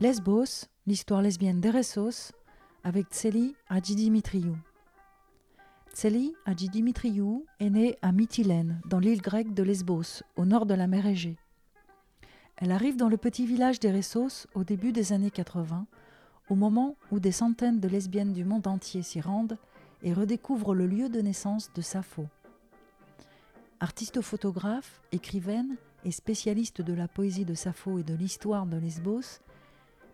Lesbos, 0.00 0.64
l'histoire 0.86 1.20
lesbienne 1.20 1.60
d'Eressos, 1.60 2.32
avec 2.84 3.08
Tseli 3.08 3.54
Hadjidimitriou. 3.68 4.56
Tseli 5.92 6.32
Hadjidimitriou 6.46 7.44
est 7.58 7.68
née 7.68 7.98
à 8.00 8.10
Mytilène, 8.10 8.80
dans 8.86 8.98
l'île 8.98 9.20
grecque 9.20 9.52
de 9.52 9.62
Lesbos, 9.62 10.22
au 10.36 10.46
nord 10.46 10.64
de 10.64 10.72
la 10.72 10.86
mer 10.86 11.04
Égée. 11.04 11.36
Elle 12.56 12.72
arrive 12.72 12.96
dans 12.96 13.10
le 13.10 13.18
petit 13.18 13.44
village 13.44 13.78
d'Eressos 13.78 14.46
au 14.54 14.64
début 14.64 14.92
des 14.92 15.12
années 15.12 15.30
80, 15.30 15.86
au 16.48 16.54
moment 16.54 16.96
où 17.10 17.20
des 17.20 17.30
centaines 17.30 17.78
de 17.78 17.88
lesbiennes 17.88 18.32
du 18.32 18.46
monde 18.46 18.68
entier 18.68 19.02
s'y 19.02 19.20
rendent 19.20 19.58
et 20.02 20.14
redécouvrent 20.14 20.74
le 20.74 20.86
lieu 20.86 21.10
de 21.10 21.20
naissance 21.20 21.70
de 21.74 21.82
Sappho. 21.82 22.26
Artiste 23.80 24.22
photographe, 24.22 25.02
écrivaine 25.12 25.76
et 26.06 26.10
spécialiste 26.10 26.80
de 26.80 26.94
la 26.94 27.06
poésie 27.06 27.44
de 27.44 27.52
Sappho 27.52 27.98
et 27.98 28.02
de 28.02 28.14
l'histoire 28.14 28.64
de 28.64 28.78
Lesbos, 28.78 29.42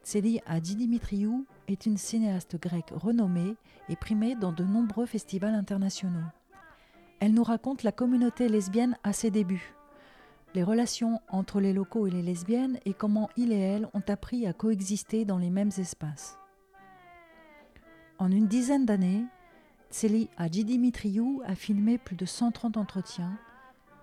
Tseli 0.07 0.41
Hadjidimitriou 0.47 1.47
est 1.67 1.85
une 1.85 1.97
cinéaste 1.97 2.61
grecque 2.61 2.93
renommée 2.95 3.57
et 3.89 3.97
primée 3.97 4.37
dans 4.37 4.53
de 4.53 4.63
nombreux 4.63 5.05
festivals 5.05 5.57
internationaux. 5.57 6.29
Elle 7.19 7.35
nous 7.35 7.43
raconte 7.43 7.83
la 7.83 7.91
communauté 7.91 8.49
lesbienne 8.49 8.97
à 9.03 9.13
ses 9.13 9.33
débuts, 9.33 9.75
les 10.55 10.63
relations 10.63 11.21
entre 11.29 11.61
les 11.61 11.73
locaux 11.73 12.07
et 12.07 12.13
les 12.13 12.23
lesbiennes 12.23 12.79
et 12.85 12.95
comment 12.95 13.29
il 13.37 13.51
et 13.51 13.59
elle 13.59 13.89
ont 13.95 14.03
appris 14.07 14.47
à 14.47 14.53
coexister 14.53 15.25
dans 15.25 15.39
les 15.39 15.51
mêmes 15.51 15.73
espaces. 15.77 16.39
En 18.21 18.31
une 18.31 18.47
dizaine 18.47 18.87
d'années, 18.87 19.25
Tseli 19.91 20.29
Hadjidimitriou 20.37 21.43
a 21.45 21.57
filmé 21.57 21.99
plus 21.99 22.15
de 22.15 22.27
130 22.27 22.77
entretiens, 22.77 23.37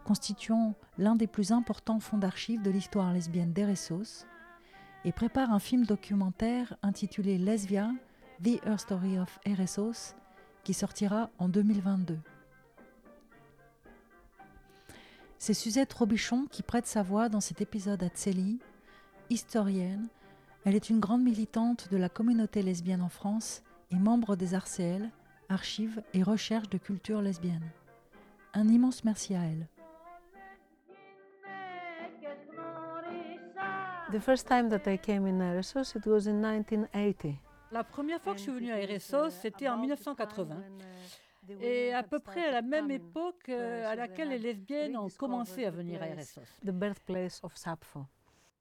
constituant 0.04 0.76
l'un 0.98 1.16
des 1.16 1.28
plus 1.28 1.54
importants 1.54 2.02
fonds 2.02 2.18
d'archives 2.18 2.62
de 2.62 2.72
l'histoire 2.72 3.14
lesbienne 3.14 3.54
d'Eressos, 3.54 4.26
et 5.06 5.12
prépare 5.12 5.52
un 5.52 5.60
film 5.60 5.86
documentaire 5.86 6.76
intitulé 6.82 7.38
Lesbia, 7.38 7.92
The 8.44 8.66
Earth 8.66 8.82
Story 8.82 9.20
of 9.20 9.40
Eressos, 9.46 10.16
qui 10.64 10.74
sortira 10.74 11.30
en 11.40 11.50
2022. 11.50 12.18
C'est 15.40 15.54
Suzette 15.54 15.92
Robichon 15.92 16.48
qui 16.50 16.64
prête 16.64 16.88
sa 16.88 17.04
voix 17.04 17.28
dans 17.28 17.42
cet 17.42 17.60
épisode 17.60 18.02
à 18.02 18.08
Tseli, 18.08 18.60
historienne. 19.30 20.08
Elle 20.64 20.76
est 20.76 20.90
une 20.90 21.02
grande 21.02 21.24
militante 21.24 21.90
de 21.92 21.98
la 21.98 22.08
communauté 22.08 22.62
lesbienne 22.62 23.02
en 23.02 23.10
France 23.10 23.62
et 23.92 23.98
membre 23.98 24.38
des 24.38 24.56
RCL, 24.56 25.10
Archives 25.50 26.02
et 26.14 26.24
Recherches 26.24 26.70
de 26.70 26.78
culture 26.78 27.22
lesbienne. 27.22 27.70
Un 28.54 28.70
immense 28.70 29.04
merci 29.04 29.36
à 29.36 29.44
elle. 29.44 29.68
The 34.14 34.20
first 34.20 34.48
time 34.48 34.70
that 34.70 34.88
I 34.88 34.98
came 34.98 35.26
in 35.26 35.42
Eresos, 35.42 35.96
it 35.96 36.06
was 36.06 36.28
in 36.28 36.40
1980. 36.40 37.40
La 37.72 37.84
première 37.84 38.22
fois 38.22 38.34
que 38.34 38.38
je 38.38 38.44
suis 38.44 38.52
venue 38.52 38.72
à 38.72 38.80
Eressos, 38.80 39.32
c'était 39.32 39.68
en 39.68 39.80
1980. 39.80 40.56
Et 41.60 41.92
à 41.94 42.04
peu 42.04 42.20
près 42.20 42.46
à 42.46 42.52
la 42.52 42.62
même 42.62 42.92
époque 42.92 43.50
euh, 43.50 43.92
à 43.92 43.96
laquelle 43.96 44.30
les 44.30 44.38
lesbiennes 44.38 44.96
ont 44.98 45.10
commencé 45.18 45.66
à 45.66 45.72
venir 45.72 46.00
à 46.04 46.10
Eressos. 46.10 46.44
The 46.64 46.70
birthplace 46.70 47.40
of 47.42 47.58
Sappho. 47.58 48.06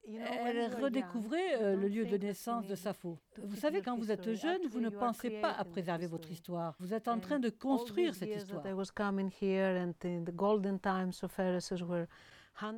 Elles 0.09 0.75
redécouvraient 0.75 1.61
euh, 1.61 1.77
le 1.77 1.87
lieu 1.87 2.07
de 2.07 2.17
naissance 2.17 2.67
de 2.67 2.75
Sappho. 2.75 3.19
Vous 3.43 3.57
savez, 3.57 3.83
quand 3.83 3.99
vous 3.99 4.11
êtes 4.11 4.33
jeune, 4.33 4.67
vous 4.71 4.81
ne 4.81 4.89
pensez 4.89 5.29
pas 5.43 5.53
à 5.53 5.65
préserver 5.65 6.07
votre 6.07 6.31
histoire. 6.31 6.75
Vous 6.81 6.95
êtes 6.95 7.09
en 7.09 7.21
train 7.21 7.39
de 7.39 7.51
construire 7.51 8.15
cette 8.15 8.35
histoire. 8.35 8.63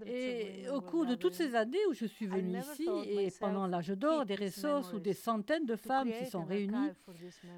Et 0.07 0.69
au 0.71 0.81
cours 0.81 1.07
de 1.07 1.15
toutes 1.15 1.35
ces 1.35 1.55
années 1.55 1.85
où 1.91 1.95
je 1.95 2.07
suis 2.07 2.27
venue 2.27 2.59
ici, 2.59 2.89
et 3.07 3.31
pendant 3.39 3.67
l'âge 3.67 3.89
d'or 3.89 4.25
des 4.25 4.37
ressources 4.37 4.93
où 4.93 4.99
des 4.99 5.13
centaines 5.15 5.67
de 5.67 5.77
femmes 5.77 6.11
s'y 6.13 6.27
sont 6.27 6.45
réunies, 6.45 6.91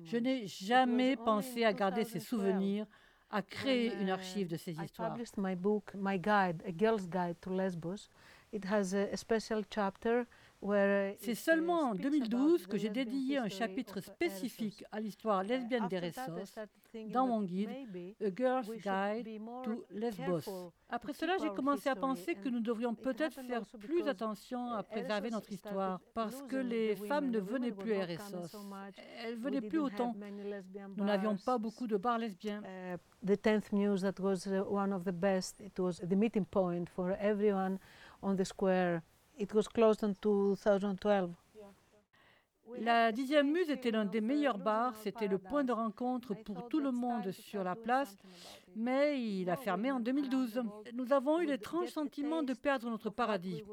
je 0.04 0.16
n'ai 0.16 0.46
jamais 0.46 1.16
pensé 1.16 1.64
à 1.64 1.72
garder 1.72 2.04
ces 2.04 2.20
souvenirs, 2.20 2.86
à 3.30 3.42
créer 3.42 3.92
une 4.00 4.10
archive 4.10 4.48
de 4.48 4.56
ces 4.56 4.72
histoires. 4.72 5.16
my 5.36 5.54
book, 5.54 5.92
my 5.94 6.18
guide, 6.18 6.62
A 6.66 6.72
Girl's 6.76 7.08
Guide 7.08 7.36
to 7.40 7.50
Lesbos. 7.50 8.08
It 8.52 8.64
has 8.64 8.94
a, 8.94 9.08
a 9.12 9.16
special 9.16 9.64
chapter 9.68 10.26
c'est 11.18 11.34
seulement 11.34 11.90
en 11.90 11.94
2012 11.94 12.66
que 12.66 12.76
j'ai 12.76 12.90
dédié 12.90 13.38
un 13.38 13.48
chapitre 13.48 14.00
spécifique 14.00 14.84
à 14.90 15.00
l'histoire 15.00 15.42
lesbienne 15.42 15.88
des 15.88 15.98
Ressos 15.98 16.32
dans 17.12 17.26
mon 17.26 17.42
guide 17.42 17.70
A 18.20 18.34
Girl's 18.34 18.70
Guide 18.70 19.40
to 19.64 19.84
Lesbos. 19.90 20.72
Après 20.88 21.12
cela, 21.12 21.36
j'ai 21.40 21.50
commencé 21.50 21.88
à 21.88 21.96
penser 21.96 22.34
que 22.34 22.48
nous 22.48 22.60
devrions 22.60 22.94
peut-être 22.94 23.40
faire 23.42 23.62
plus 23.80 24.06
attention 24.08 24.72
à 24.72 24.82
préserver 24.82 25.30
notre 25.30 25.52
histoire 25.52 26.00
parce 26.14 26.42
que 26.42 26.56
les 26.56 26.96
femmes 26.96 27.30
ne 27.30 27.40
venaient 27.40 27.72
plus 27.72 27.94
à 27.94 28.06
Ressos. 28.06 28.56
Elles 29.24 29.36
venaient 29.36 29.60
plus 29.60 29.80
autant. 29.80 30.14
Nous 30.96 31.04
n'avions 31.04 31.36
pas 31.36 31.58
beaucoup 31.58 31.86
de 31.86 31.96
bars 31.96 32.18
lesbiens. 32.18 32.62
The 33.24 33.36
10th 33.36 33.72
Muse, 33.72 34.02
that 34.02 34.20
was 34.20 34.46
one 34.46 34.92
of 34.92 35.04
the 35.04 35.12
best. 35.12 35.60
It 35.60 35.78
was 35.78 36.00
the 36.00 36.14
meeting 36.14 36.44
point 36.44 36.88
for 36.88 37.16
everyone 37.20 37.78
on 38.22 38.36
the 38.36 38.44
square. 38.44 39.02
It 39.38 39.52
was 39.52 39.68
closed 39.68 40.02
in 40.02 40.14
2012. 40.14 41.30
La 42.80 43.12
dixième 43.12 43.52
muse 43.52 43.70
était 43.70 43.90
l'un 43.90 44.04
des 44.04 44.20
meilleurs 44.20 44.58
bars, 44.58 44.94
c'était 44.96 45.28
le 45.28 45.38
point 45.38 45.64
de 45.64 45.72
rencontre 45.72 46.34
pour 46.34 46.68
tout 46.68 46.80
le 46.80 46.90
monde 46.90 47.30
sur 47.30 47.62
la 47.62 47.74
place, 47.74 48.16
mais 48.76 49.18
il 49.20 49.48
a 49.48 49.56
fermé 49.56 49.90
en 49.90 50.00
2012. 50.00 50.62
Nous 50.92 51.12
avons 51.12 51.40
eu 51.40 51.46
l'étrange 51.46 51.88
sentiment 51.88 52.42
de 52.42 52.52
perdre 52.52 52.90
notre 52.90 53.08
paradis. 53.08 53.64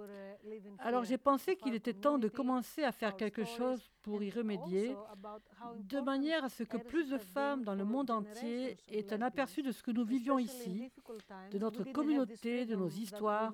Alors 0.79 1.03
j'ai 1.03 1.17
pensé 1.17 1.57
qu'il 1.57 1.75
était 1.75 1.93
temps 1.93 2.17
de 2.17 2.29
commencer 2.29 2.83
à 2.83 2.91
faire 2.91 3.15
quelque 3.15 3.43
chose 3.43 3.91
pour 4.01 4.23
y 4.23 4.29
remédier, 4.29 4.95
de 5.77 5.99
manière 5.99 6.45
à 6.45 6.49
ce 6.49 6.63
que 6.63 6.77
plus 6.77 7.09
de 7.09 7.17
femmes 7.17 7.63
dans 7.63 7.75
le 7.75 7.85
monde 7.85 8.11
entier 8.11 8.77
aient 8.89 9.13
un 9.13 9.21
aperçu 9.21 9.61
de 9.61 9.71
ce 9.71 9.83
que 9.83 9.91
nous 9.91 10.05
vivions 10.05 10.39
ici, 10.39 10.89
de 11.51 11.57
notre 11.57 11.83
communauté, 11.83 12.65
de 12.65 12.75
nos 12.75 12.89
histoires, 12.89 13.51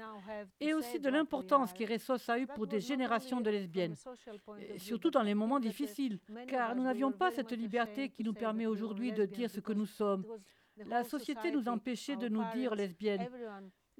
et 0.59 0.73
aussi 0.73 0.99
de 0.99 1.09
l'importance 1.09 1.73
qu'Eresos 1.73 2.29
a 2.29 2.39
eue 2.39 2.47
pour 2.47 2.67
des 2.67 2.79
générations 2.79 3.41
de 3.41 3.49
lesbiennes, 3.49 3.95
surtout 4.77 5.09
dans 5.11 5.23
les 5.23 5.35
moments 5.35 5.59
difficiles, 5.59 6.19
car 6.47 6.75
nous 6.75 6.83
n'avions 6.83 7.11
pas 7.11 7.31
cette 7.31 7.51
liberté 7.51 8.09
qui 8.09 8.23
nous 8.23 8.33
permet 8.33 8.67
aujourd'hui 8.67 9.11
de 9.11 9.25
dire 9.25 9.49
ce 9.49 9.59
que 9.59 9.73
nous 9.73 9.87
sommes. 9.87 10.25
La 10.87 11.03
société 11.03 11.51
nous 11.51 11.67
empêchait 11.67 12.15
de 12.15 12.27
nous 12.27 12.43
dire 12.53 12.75
lesbiennes. 12.75 13.27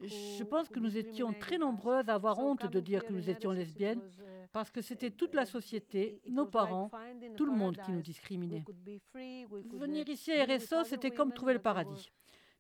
Je 0.02 0.44
pense 0.44 0.70
que 0.70 0.80
nous 0.80 0.98
étions 0.98 1.34
très 1.34 1.58
nombreuses 1.58 2.08
à 2.08 2.16
avoir 2.16 2.40
honte 2.40 2.66
de 2.72 2.80
dire 2.80 3.06
que 3.06 3.12
nous 3.12 3.30
étions 3.30 3.52
lesbiennes 3.52 4.02
parce 4.52 4.72
que 4.72 4.82
c'était 4.82 5.12
toute 5.12 5.36
la 5.36 5.46
société, 5.46 6.22
nos 6.30 6.46
parents, 6.46 6.90
tout 7.36 7.46
le 7.46 7.52
monde 7.52 7.78
qui 7.78 7.92
nous 7.92 8.02
discriminait. 8.02 8.64
Venir 9.74 10.08
ici 10.08 10.32
à 10.32 10.46
RSO, 10.46 10.84
c'était 10.86 11.12
comme 11.12 11.34
trouver 11.34 11.54
le 11.54 11.60
paradis. 11.60 12.10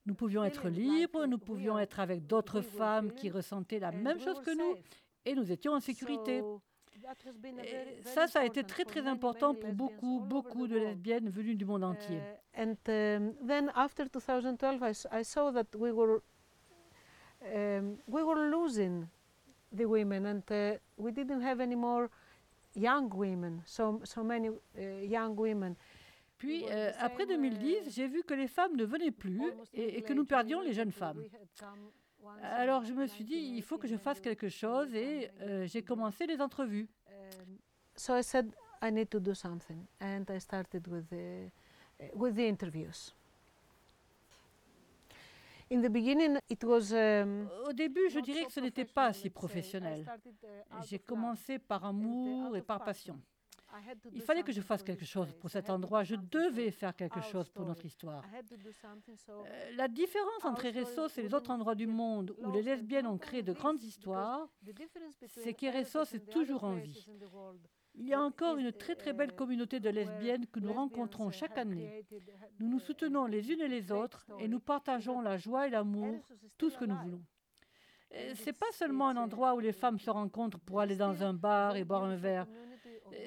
Nous 0.06 0.16
pouvions 0.16 0.44
être 0.44 0.69
libres, 0.69 1.25
nous 1.25 1.38
pouvions 1.38 1.78
être 1.78 2.00
avec 2.00 2.25
d'autres 2.25 2.62
femmes 2.62 3.13
qui 3.13 3.29
ressentaient 3.29 3.79
la 3.79 3.91
même 3.91 4.19
chose 4.19 4.41
que 4.41 4.56
nous 4.56 4.75
et 5.25 5.35
nous 5.35 5.52
étions 5.52 5.74
en 5.74 5.79
sécurité. 5.79 6.41
Et 7.63 8.03
ça, 8.03 8.27
ça 8.27 8.39
a 8.41 8.45
été 8.45 8.63
très 8.63 8.85
très 8.85 9.07
important 9.07 9.53
pour 9.55 9.73
beaucoup, 9.73 10.19
beaucoup 10.19 10.67
de 10.67 10.77
lesbiennes 10.77 11.29
venues 11.29 11.55
du 11.55 11.65
monde 11.65 11.83
entier. 11.83 12.19
And 12.57 12.75
um, 12.87 13.33
then 13.47 13.71
after 13.75 14.05
2012, 14.09 14.81
I, 15.11 15.23
saw 15.23 15.51
that 15.51 15.75
we 15.77 15.91
were 15.91 16.21
um, 17.53 17.97
we 18.07 18.21
were 18.23 18.49
losing 18.49 19.07
the 19.71 19.85
women, 19.85 20.25
and 20.25 20.43
uh, 20.51 20.77
we 20.97 21.11
didn't 21.11 21.41
have 21.41 21.61
any 21.61 21.75
more 21.75 22.09
young 22.75 23.09
women, 23.13 23.61
so 23.66 24.01
so 24.03 24.23
many 24.23 24.49
uh, 24.49 24.81
young 25.03 25.35
women. 25.37 25.75
Puis, 26.37 26.63
euh, 26.69 26.91
après 26.99 27.25
2010, 27.25 27.89
j'ai 27.93 28.07
vu 28.07 28.23
que 28.23 28.33
les 28.33 28.47
femmes 28.47 28.75
ne 28.77 28.85
venaient 28.85 29.11
plus 29.11 29.43
et, 29.73 29.97
et 29.97 30.01
que 30.01 30.13
nous 30.13 30.23
perdions 30.23 30.61
les 30.61 30.71
jeunes 30.71 30.91
femmes. 30.93 31.21
Alors 32.43 32.83
je 32.83 32.93
me 32.93 33.07
suis 33.07 33.23
dit, 33.23 33.35
il 33.35 33.63
faut 33.63 33.77
que 33.77 33.87
je 33.87 33.97
fasse 33.97 34.19
quelque 34.19 34.49
chose 34.49 34.93
et 34.93 35.29
euh, 35.41 35.66
j'ai 35.66 35.81
commencé 35.81 36.25
les 36.25 36.41
entrevues. 36.41 36.87
So 37.95 38.16
I 38.16 38.23
said, 38.23 38.53
I 38.81 38.91
need 38.91 39.09
to 39.09 39.19
do 39.19 39.33
something, 39.33 39.85
and 39.99 40.23
I 40.29 40.39
started 40.39 40.87
with 40.87 41.09
the, 41.09 41.51
with 42.16 42.35
the 42.35 42.47
interviews. 42.47 43.13
In 45.71 45.81
the 45.81 45.89
beginning, 45.89 46.39
it 46.49 46.63
was, 46.63 46.93
um, 46.93 47.47
Au 47.67 47.73
début, 47.73 48.09
je 48.09 48.19
dirais 48.21 48.45
que 48.45 48.51
ce 48.51 48.59
n'était 48.59 48.85
pas 48.85 49.13
si 49.13 49.29
professionnel. 49.29 50.03
J'ai 50.87 50.97
commencé 50.97 51.59
par 51.59 51.85
amour 51.85 52.55
et 52.55 52.61
par 52.61 52.83
passion. 52.83 53.19
Il 54.11 54.21
fallait 54.21 54.43
que 54.43 54.51
je 54.51 54.61
fasse 54.61 54.83
quelque 54.83 55.05
chose 55.05 55.31
pour 55.33 55.49
cet 55.49 55.69
endroit. 55.69 56.03
Je 56.03 56.16
devais 56.16 56.71
faire 56.71 56.95
quelque 56.95 57.21
chose 57.21 57.49
pour 57.49 57.66
notre 57.66 57.85
histoire. 57.85 58.23
Euh, 59.29 59.71
la 59.75 59.87
différence 59.87 60.43
entre 60.43 60.66
Eressos 60.66 61.17
et 61.17 61.21
les 61.21 61.33
autres 61.33 61.51
endroits 61.51 61.75
du 61.75 61.87
monde 61.87 62.35
où 62.39 62.51
les 62.51 62.61
lesbiennes 62.61 63.07
ont 63.07 63.17
créé 63.17 63.43
de 63.43 63.53
grandes 63.53 63.81
histoires, 63.83 64.47
c'est 65.27 65.53
qu'Eressos 65.53 66.13
est 66.13 66.29
toujours 66.29 66.63
en 66.63 66.75
vie. 66.75 67.07
Il 67.95 68.07
y 68.07 68.13
a 68.13 68.21
encore 68.21 68.57
une 68.57 68.71
très 68.71 68.95
très 68.95 69.13
belle 69.13 69.33
communauté 69.33 69.79
de 69.79 69.89
lesbiennes 69.89 70.45
que 70.47 70.59
nous 70.59 70.73
rencontrons 70.73 71.31
chaque 71.31 71.57
année. 71.57 72.05
Nous 72.59 72.69
nous 72.69 72.79
soutenons 72.79 73.25
les 73.25 73.51
unes 73.51 73.61
et 73.61 73.67
les 73.67 73.91
autres 73.91 74.25
et 74.39 74.47
nous 74.47 74.59
partageons 74.59 75.21
la 75.21 75.37
joie 75.37 75.67
et 75.67 75.69
l'amour, 75.69 76.23
tout 76.57 76.69
ce 76.69 76.77
que 76.77 76.85
nous 76.85 76.95
voulons. 76.95 77.23
C'est 78.35 78.57
pas 78.57 78.71
seulement 78.71 79.09
un 79.09 79.17
endroit 79.17 79.53
où 79.53 79.59
les 79.59 79.73
femmes 79.73 79.99
se 79.99 80.09
rencontrent 80.09 80.59
pour 80.59 80.79
aller 80.79 80.95
dans 80.95 81.23
un 81.23 81.33
bar 81.33 81.75
et 81.75 81.83
boire 81.83 82.03
un 82.03 82.16
verre. 82.16 82.47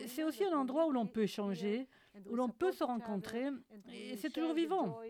C'est 0.07 0.25
aussi 0.25 0.45
un 0.45 0.57
endroit 0.59 0.87
où 0.87 0.93
l'on 0.93 1.07
peut 1.07 1.23
échanger, 1.23 1.87
où 2.27 2.35
l'on 2.37 2.49
peut 2.49 2.73
se 2.73 2.85
rencontrer, 2.85 3.49
et 3.93 4.17
c'est 4.17 4.31
toujours 4.31 4.55
vivant. 4.55 5.01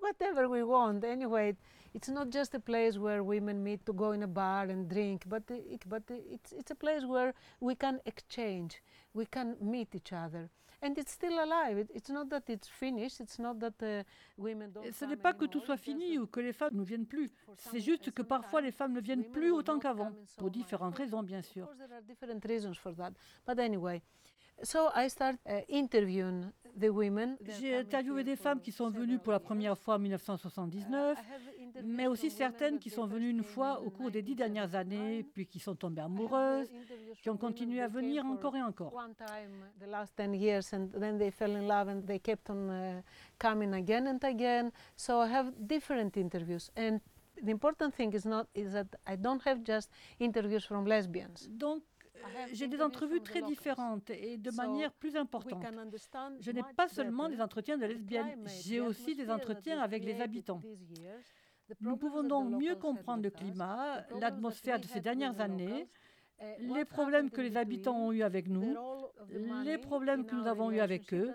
Whatever 0.00 0.46
we 0.46 0.62
want, 0.62 1.02
anyway, 1.02 1.56
it's 1.92 2.08
not 2.08 2.30
just 2.30 2.54
a 2.54 2.60
place 2.60 2.96
where 2.96 3.24
women 3.24 3.64
meet 3.64 3.84
to 3.84 3.92
go 3.92 4.12
in 4.12 4.22
a 4.22 4.28
bar 4.28 4.70
and 4.70 4.88
drink, 4.88 5.24
but, 5.26 5.50
it, 5.50 5.82
but 5.88 6.04
it's, 6.08 6.52
it's 6.52 6.70
a 6.70 6.76
place 6.76 7.04
where 7.04 7.34
we 7.60 7.74
can 7.74 8.00
exchange, 8.06 8.80
we 9.12 9.26
can 9.26 9.56
meet 9.60 9.92
each 9.94 10.12
other. 10.12 10.48
And 10.84 10.98
it's 10.98 11.12
still 11.12 11.38
alive. 11.38 11.86
It's 11.94 12.10
not 12.10 12.28
that 12.30 12.50
it's 12.50 12.68
finished. 12.68 13.20
It's 13.20 13.38
not 13.38 13.54
that 13.60 14.04
women 14.36 14.72
don't 14.72 14.92
Ce 14.92 15.04
n'est 15.04 15.16
pas 15.16 15.32
que 15.32 15.44
tout 15.44 15.60
soit 15.60 15.76
fini 15.76 16.18
ou 16.18 16.26
que 16.26 16.40
les 16.40 16.52
femmes 16.52 16.74
ne 16.74 16.82
viennent 16.82 17.06
plus. 17.06 17.30
C'est 17.56 17.78
juste 17.78 18.10
que 18.10 18.22
parfois 18.22 18.60
les 18.60 18.72
femmes 18.72 18.92
ne 18.92 19.00
viennent 19.00 19.30
plus 19.30 19.52
autant 19.52 19.78
qu'avant, 19.78 20.10
pour 20.38 20.50
différentes 20.50 20.96
raisons, 20.96 21.22
bien 21.22 21.40
sûr. 21.40 21.64
Of 21.64 21.68
course, 21.68 21.78
there 21.78 21.96
are 21.96 22.02
different 22.02 22.44
reasons 22.44 22.74
for 22.74 22.96
that. 22.96 23.12
But 23.46 23.60
anyway, 23.60 24.02
so 24.64 24.90
I 24.96 25.08
start 25.08 25.36
interviewing 25.68 26.50
the 26.76 26.88
women. 26.88 27.36
J'ai 27.60 27.76
interviewé 27.76 28.24
des 28.24 28.34
femmes 28.36 28.60
qui 28.60 28.72
sont 28.72 28.90
venues 28.90 29.18
pour 29.20 29.32
la 29.32 29.40
première 29.40 29.78
fois 29.78 29.94
en 29.94 29.98
1979, 30.00 31.16
mais 31.84 32.06
aussi 32.06 32.30
certaines 32.30 32.78
qui 32.78 32.90
sont 32.90 33.06
venues 33.06 33.30
une 33.30 33.42
fois 33.42 33.80
au 33.80 33.90
cours 33.90 34.10
des 34.10 34.22
dix 34.22 34.34
dernières 34.34 34.74
années, 34.74 35.24
puis 35.32 35.46
qui 35.46 35.58
sont 35.58 35.74
tombées 35.74 36.02
amoureuses, 36.02 36.68
qui 37.22 37.30
ont 37.30 37.36
continué 37.36 37.80
à 37.80 37.88
venir 37.88 38.24
encore 38.24 38.56
et 38.56 38.62
encore. 38.62 38.94
One 38.94 39.14
time, 39.14 39.70
the 39.80 39.88
last 39.88 40.14
10 40.16 40.34
years, 40.34 40.72
and 40.72 40.88
then 40.98 41.18
they 41.18 41.30
fell 41.30 41.54
in 41.54 41.66
love 41.66 41.88
and 41.88 42.02
they 42.06 42.18
kept 42.18 42.50
on 42.50 42.68
uh, 42.68 43.02
coming 43.38 43.72
again 43.74 44.06
and 44.06 44.24
again. 44.24 44.70
So 44.96 45.20
I 45.20 45.28
have 45.28 45.52
different 45.58 46.16
interviews. 46.16 46.70
And 46.76 47.00
the 47.42 47.50
important 47.50 47.94
thing 47.94 48.12
is 48.14 48.24
not 48.24 48.48
is 48.54 48.72
that 48.72 48.94
I 49.06 49.16
don't 49.16 49.42
have 49.46 49.62
just 49.64 49.90
interviews 50.18 50.64
from 50.64 50.86
lesbians. 50.86 51.48
Donc, 51.50 51.82
euh, 52.24 52.46
j'ai 52.52 52.68
des 52.68 52.80
entrevues 52.80 53.20
très 53.20 53.42
différentes 53.42 54.10
et 54.10 54.36
de 54.36 54.50
manière 54.52 54.92
plus 54.92 55.16
importante. 55.16 55.64
Je 56.40 56.50
n'ai 56.50 56.62
pas 56.76 56.88
seulement 56.88 57.28
des 57.28 57.40
entretiens 57.40 57.76
de 57.78 57.86
lesbiennes, 57.86 58.46
j'ai 58.64 58.80
aussi 58.80 59.14
des 59.14 59.30
entretiens 59.30 59.80
avec 59.80 60.04
les 60.04 60.20
habitants. 60.20 60.60
Nous 61.80 61.96
pouvons 61.96 62.22
donc 62.22 62.50
mieux 62.50 62.76
comprendre 62.76 63.22
le 63.22 63.30
climat, 63.30 64.04
l'atmosphère 64.20 64.78
de 64.78 64.86
ces 64.86 65.00
dernières 65.00 65.40
années, 65.40 65.88
les 66.58 66.84
problèmes 66.84 67.30
que 67.30 67.40
les 67.40 67.56
habitants 67.56 67.96
ont 67.96 68.12
eus 68.12 68.22
avec 68.22 68.48
nous, 68.48 68.76
les 69.64 69.78
problèmes 69.78 70.26
que 70.26 70.34
nous 70.34 70.46
avons 70.46 70.70
eus 70.70 70.80
avec 70.80 71.12
eux, 71.14 71.32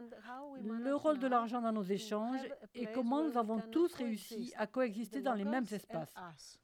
le 0.62 0.96
rôle 0.96 1.20
de 1.20 1.28
l'argent 1.28 1.62
dans 1.62 1.72
nos 1.72 1.84
échanges 1.84 2.48
et 2.76 2.88
comment 2.88 3.24
nous 3.24 3.38
avons 3.38 3.60
tous 3.72 3.94
réussi 3.94 4.54
à 4.58 4.68
coexister 4.68 5.22
dans 5.22 5.34
les 5.34 5.46
mêmes 5.46 5.68
espaces. 5.72 6.60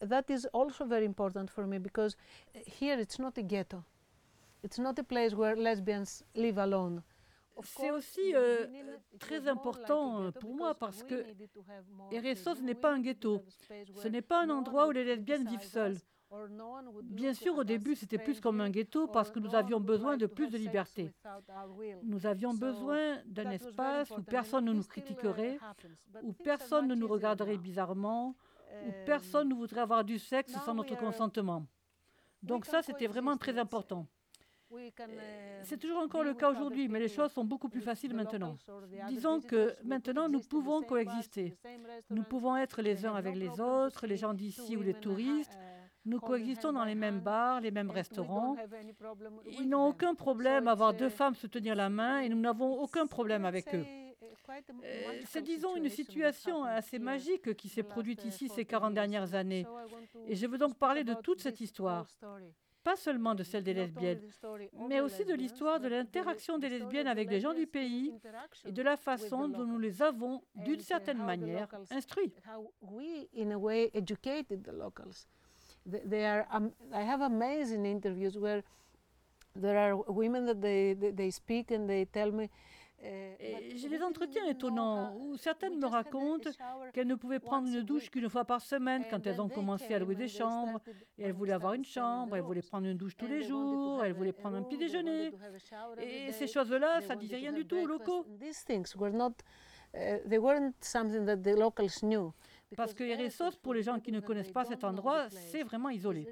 That 0.00 0.30
is 0.30 0.46
also 0.52 0.84
very 0.86 1.04
important 1.04 1.50
for 1.50 1.66
me 1.66 1.78
because 1.80 2.16
here 2.66 3.00
it's 3.00 3.18
not 3.18 3.36
a 3.36 3.42
ghetto. 3.42 3.82
It's 4.62 4.78
not 4.78 4.96
a 4.98 5.02
place 5.02 5.34
where 5.34 5.56
lesbians 5.56 6.22
live 6.34 6.58
alone. 6.58 7.02
C'est 7.62 7.90
aussi 7.90 8.34
euh, 8.34 8.66
très 9.18 9.48
important 9.48 10.30
pour 10.32 10.54
moi 10.54 10.74
parce 10.74 11.02
que 11.02 11.24
Eresos 12.10 12.60
n'est 12.62 12.74
pas 12.74 12.92
un 12.92 13.00
ghetto. 13.00 13.44
Ce 13.96 14.08
n'est 14.08 14.22
pas 14.22 14.42
un 14.42 14.50
endroit 14.50 14.88
où 14.88 14.90
les 14.90 15.04
lesbiennes 15.04 15.46
vivent 15.48 15.64
seules. 15.64 15.96
Bien 17.04 17.32
sûr, 17.32 17.56
au 17.56 17.64
début, 17.64 17.94
c'était 17.94 18.18
plus 18.18 18.40
comme 18.40 18.60
un 18.60 18.68
ghetto 18.68 19.06
parce 19.06 19.30
que 19.30 19.38
nous 19.38 19.54
avions 19.54 19.80
besoin 19.80 20.16
de 20.16 20.26
plus 20.26 20.50
de 20.50 20.58
liberté. 20.58 21.10
Nous 22.02 22.26
avions 22.26 22.52
besoin 22.52 23.18
d'un 23.24 23.50
espace 23.50 24.10
où 24.10 24.22
personne 24.22 24.66
ne 24.66 24.72
nous 24.74 24.84
critiquerait, 24.84 25.58
où 26.22 26.32
personne 26.32 26.86
ne 26.86 26.94
nous 26.94 27.08
regarderait 27.08 27.56
bizarrement, 27.56 28.36
où 28.86 28.90
personne 29.06 29.48
ne 29.48 29.54
voudrait 29.54 29.80
avoir 29.80 30.04
du 30.04 30.18
sexe 30.18 30.52
sans 30.64 30.74
notre 30.74 30.96
consentement. 30.96 31.66
Donc 32.42 32.66
ça, 32.66 32.82
c'était 32.82 33.06
vraiment 33.06 33.36
très 33.36 33.58
important. 33.58 34.06
C'est 35.62 35.78
toujours 35.78 35.98
encore 35.98 36.24
le 36.24 36.34
cas 36.34 36.50
aujourd'hui, 36.50 36.88
mais 36.88 36.98
les 36.98 37.08
choses 37.08 37.32
sont 37.32 37.44
beaucoup 37.44 37.68
plus 37.68 37.80
faciles 37.80 38.14
maintenant. 38.14 38.56
Disons 39.08 39.40
que 39.40 39.74
maintenant, 39.84 40.28
nous 40.28 40.40
pouvons 40.40 40.82
coexister. 40.82 41.56
Nous 42.10 42.22
pouvons 42.22 42.56
être 42.56 42.82
les 42.82 43.06
uns 43.06 43.14
avec 43.14 43.36
les 43.36 43.60
autres, 43.60 44.06
les 44.06 44.16
gens 44.16 44.34
d'ici 44.34 44.76
ou 44.76 44.82
les 44.82 44.94
touristes. 44.94 45.56
Nous 46.04 46.20
coexistons 46.20 46.72
dans 46.72 46.84
les 46.84 46.94
mêmes 46.94 47.20
bars, 47.20 47.60
les 47.60 47.70
mêmes 47.70 47.90
restaurants. 47.90 48.56
Ils 49.46 49.68
n'ont 49.68 49.88
aucun 49.88 50.14
problème 50.14 50.66
à 50.68 50.74
voir 50.74 50.94
deux 50.94 51.10
femmes 51.10 51.34
se 51.34 51.46
tenir 51.46 51.74
la 51.74 51.90
main 51.90 52.20
et 52.20 52.28
nous 52.28 52.40
n'avons 52.40 52.80
aucun 52.80 53.06
problème 53.06 53.44
avec 53.44 53.74
eux. 53.74 53.84
Euh, 54.84 55.20
c'est 55.26 55.42
disons 55.42 55.76
une 55.76 55.90
situation 55.90 56.64
assez 56.64 56.98
magique 56.98 57.54
qui 57.54 57.68
s'est 57.68 57.82
produite 57.82 58.24
ici 58.24 58.48
ces 58.48 58.64
40 58.64 58.94
dernières 58.94 59.34
années. 59.34 59.66
Et 60.26 60.34
je 60.34 60.46
veux 60.46 60.56
donc 60.56 60.78
parler 60.78 61.04
de 61.04 61.14
toute 61.14 61.40
cette 61.40 61.60
histoire 61.60 62.06
pas 62.88 62.96
seulement 62.96 63.34
de 63.34 63.42
celle 63.42 63.64
des 63.64 63.74
lesbiennes, 63.74 64.22
mais 64.88 65.00
aussi 65.02 65.22
de 65.26 65.34
l'histoire 65.34 65.78
de 65.78 65.88
l'interaction 65.88 66.56
des 66.56 66.70
lesbiennes 66.70 67.06
avec 67.06 67.28
les 67.30 67.38
gens 67.38 67.52
du 67.52 67.66
pays 67.66 68.14
et 68.64 68.72
de 68.72 68.82
la 68.82 68.96
façon 68.96 69.46
dont 69.46 69.66
nous 69.66 69.78
les 69.78 70.00
avons, 70.00 70.40
d'une 70.54 70.80
certaine 70.80 71.22
manière, 71.32 71.68
instruits. 71.90 72.32
They 76.10 76.24
are, 76.26 76.46
um, 76.52 76.72
I 76.92 77.02
have 77.02 77.22
amazing 77.22 77.86
interviews 77.86 78.36
where 78.36 78.62
there 79.54 79.78
are 79.78 79.96
women 80.06 80.44
that 80.46 80.60
they, 80.60 80.94
they, 80.94 81.12
they 81.12 81.30
speak 81.30 81.70
and 81.70 81.88
they 81.88 82.04
tell 82.04 82.30
me 82.30 82.50
j'ai 83.00 83.88
des 83.88 84.02
entretiens 84.02 84.44
étonnants 84.46 85.16
où 85.16 85.36
certaines 85.36 85.78
me 85.78 85.86
racontent 85.86 86.50
qu'elles 86.92 87.06
ne 87.06 87.14
pouvaient 87.14 87.38
prendre 87.38 87.68
une 87.68 87.82
douche 87.82 88.10
qu'une 88.10 88.28
fois 88.28 88.44
par 88.44 88.60
semaine 88.60 89.04
quand 89.08 89.26
elles 89.26 89.40
ont 89.40 89.48
commencé 89.48 89.94
à 89.94 89.98
louer 89.98 90.14
des 90.14 90.28
chambres. 90.28 90.80
Et 91.16 91.24
elles 91.24 91.32
voulaient 91.32 91.52
avoir 91.52 91.74
une 91.74 91.84
chambre, 91.84 92.36
elles 92.36 92.42
voulaient 92.42 92.62
prendre 92.62 92.86
une 92.86 92.96
douche 92.96 93.16
tous 93.16 93.26
les 93.26 93.42
jours, 93.42 94.04
elles 94.04 94.14
voulaient 94.14 94.32
prendre 94.32 94.56
un 94.56 94.62
petit 94.62 94.78
déjeuner. 94.78 95.32
Et 96.00 96.32
ces 96.32 96.46
choses-là, 96.46 97.00
ça 97.02 97.14
ne 97.14 97.20
disait 97.20 97.36
rien 97.36 97.52
du 97.52 97.66
tout 97.66 97.76
aux 97.76 97.86
locaux. 97.86 98.26
Parce 102.76 102.92
que 102.92 103.02
Eresos, 103.04 103.56
pour 103.62 103.72
les 103.72 103.82
gens 103.82 103.98
qui 103.98 104.12
ne 104.12 104.20
connaissent 104.20 104.52
pas 104.52 104.64
cet 104.64 104.84
endroit, 104.84 105.28
c'est 105.30 105.62
vraiment 105.62 105.88
isolé. 105.88 106.28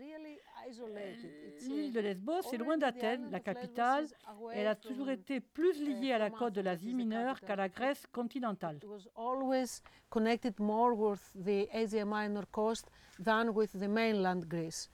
L'île 1.63 1.93
de 1.93 2.01
Lesbos 2.01 2.53
est 2.53 2.57
loin 2.57 2.77
d'Athènes, 2.77 3.31
la 3.31 3.41
capitale. 3.41 4.07
Elle 4.53 4.67
a 4.67 4.75
toujours 4.75 5.11
été 5.11 5.41
plus 5.41 5.81
liée 5.81 6.13
à 6.13 6.19
la 6.19 6.31
côte 6.31 6.55
de 6.55 6.61
l'Asie 6.61 6.95
mineure 6.95 7.41
qu'à 7.41 7.57
la 7.57 7.69
Grèce 7.69 8.07
continentale. 8.13 8.79
always 9.17 9.83
connected 10.11 10.59
more 10.59 10.95
with 10.95 11.21
the 11.35 11.69
Asia 11.73 12.05
Minor 12.05 12.45
coast 12.53 12.87
than 13.23 13.51
with 13.51 13.73
the 13.73 13.89
mainland 13.89 14.49
Greece. 14.49 14.89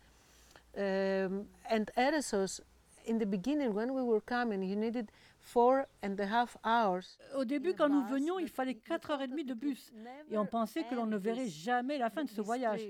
Um, 0.76 1.47
and 1.70 1.90
Eresos, 1.97 2.62
in 3.06 3.18
the 3.18 3.26
beginning, 3.26 3.75
when 3.75 3.92
we 3.92 4.02
were 4.02 4.23
coming, 4.23 4.62
you 4.62 4.76
needed 4.76 5.11
four 5.38 5.87
and 6.02 6.18
a 6.18 6.26
half 6.26 6.56
hours. 6.64 7.18
Au 7.35 7.44
début, 7.44 7.75
quand 7.75 7.88
nous 7.88 8.04
venions, 8.06 8.38
il 8.38 8.49
fallait 8.49 8.76
4 8.76 9.11
heures 9.11 9.23
et 9.23 9.28
demie 9.28 9.44
de 9.44 9.54
bus. 9.54 9.92
Et 10.30 10.38
on 10.38 10.47
pensait 10.47 10.85
que 10.85 10.94
l'on 10.94 11.06
ne 11.06 11.18
verrait 11.18 11.49
jamais 11.49 11.99
la 11.99 12.11
fin 12.11 12.25
de 12.25 12.30
ce 12.30 12.40
voyage. 12.40 12.80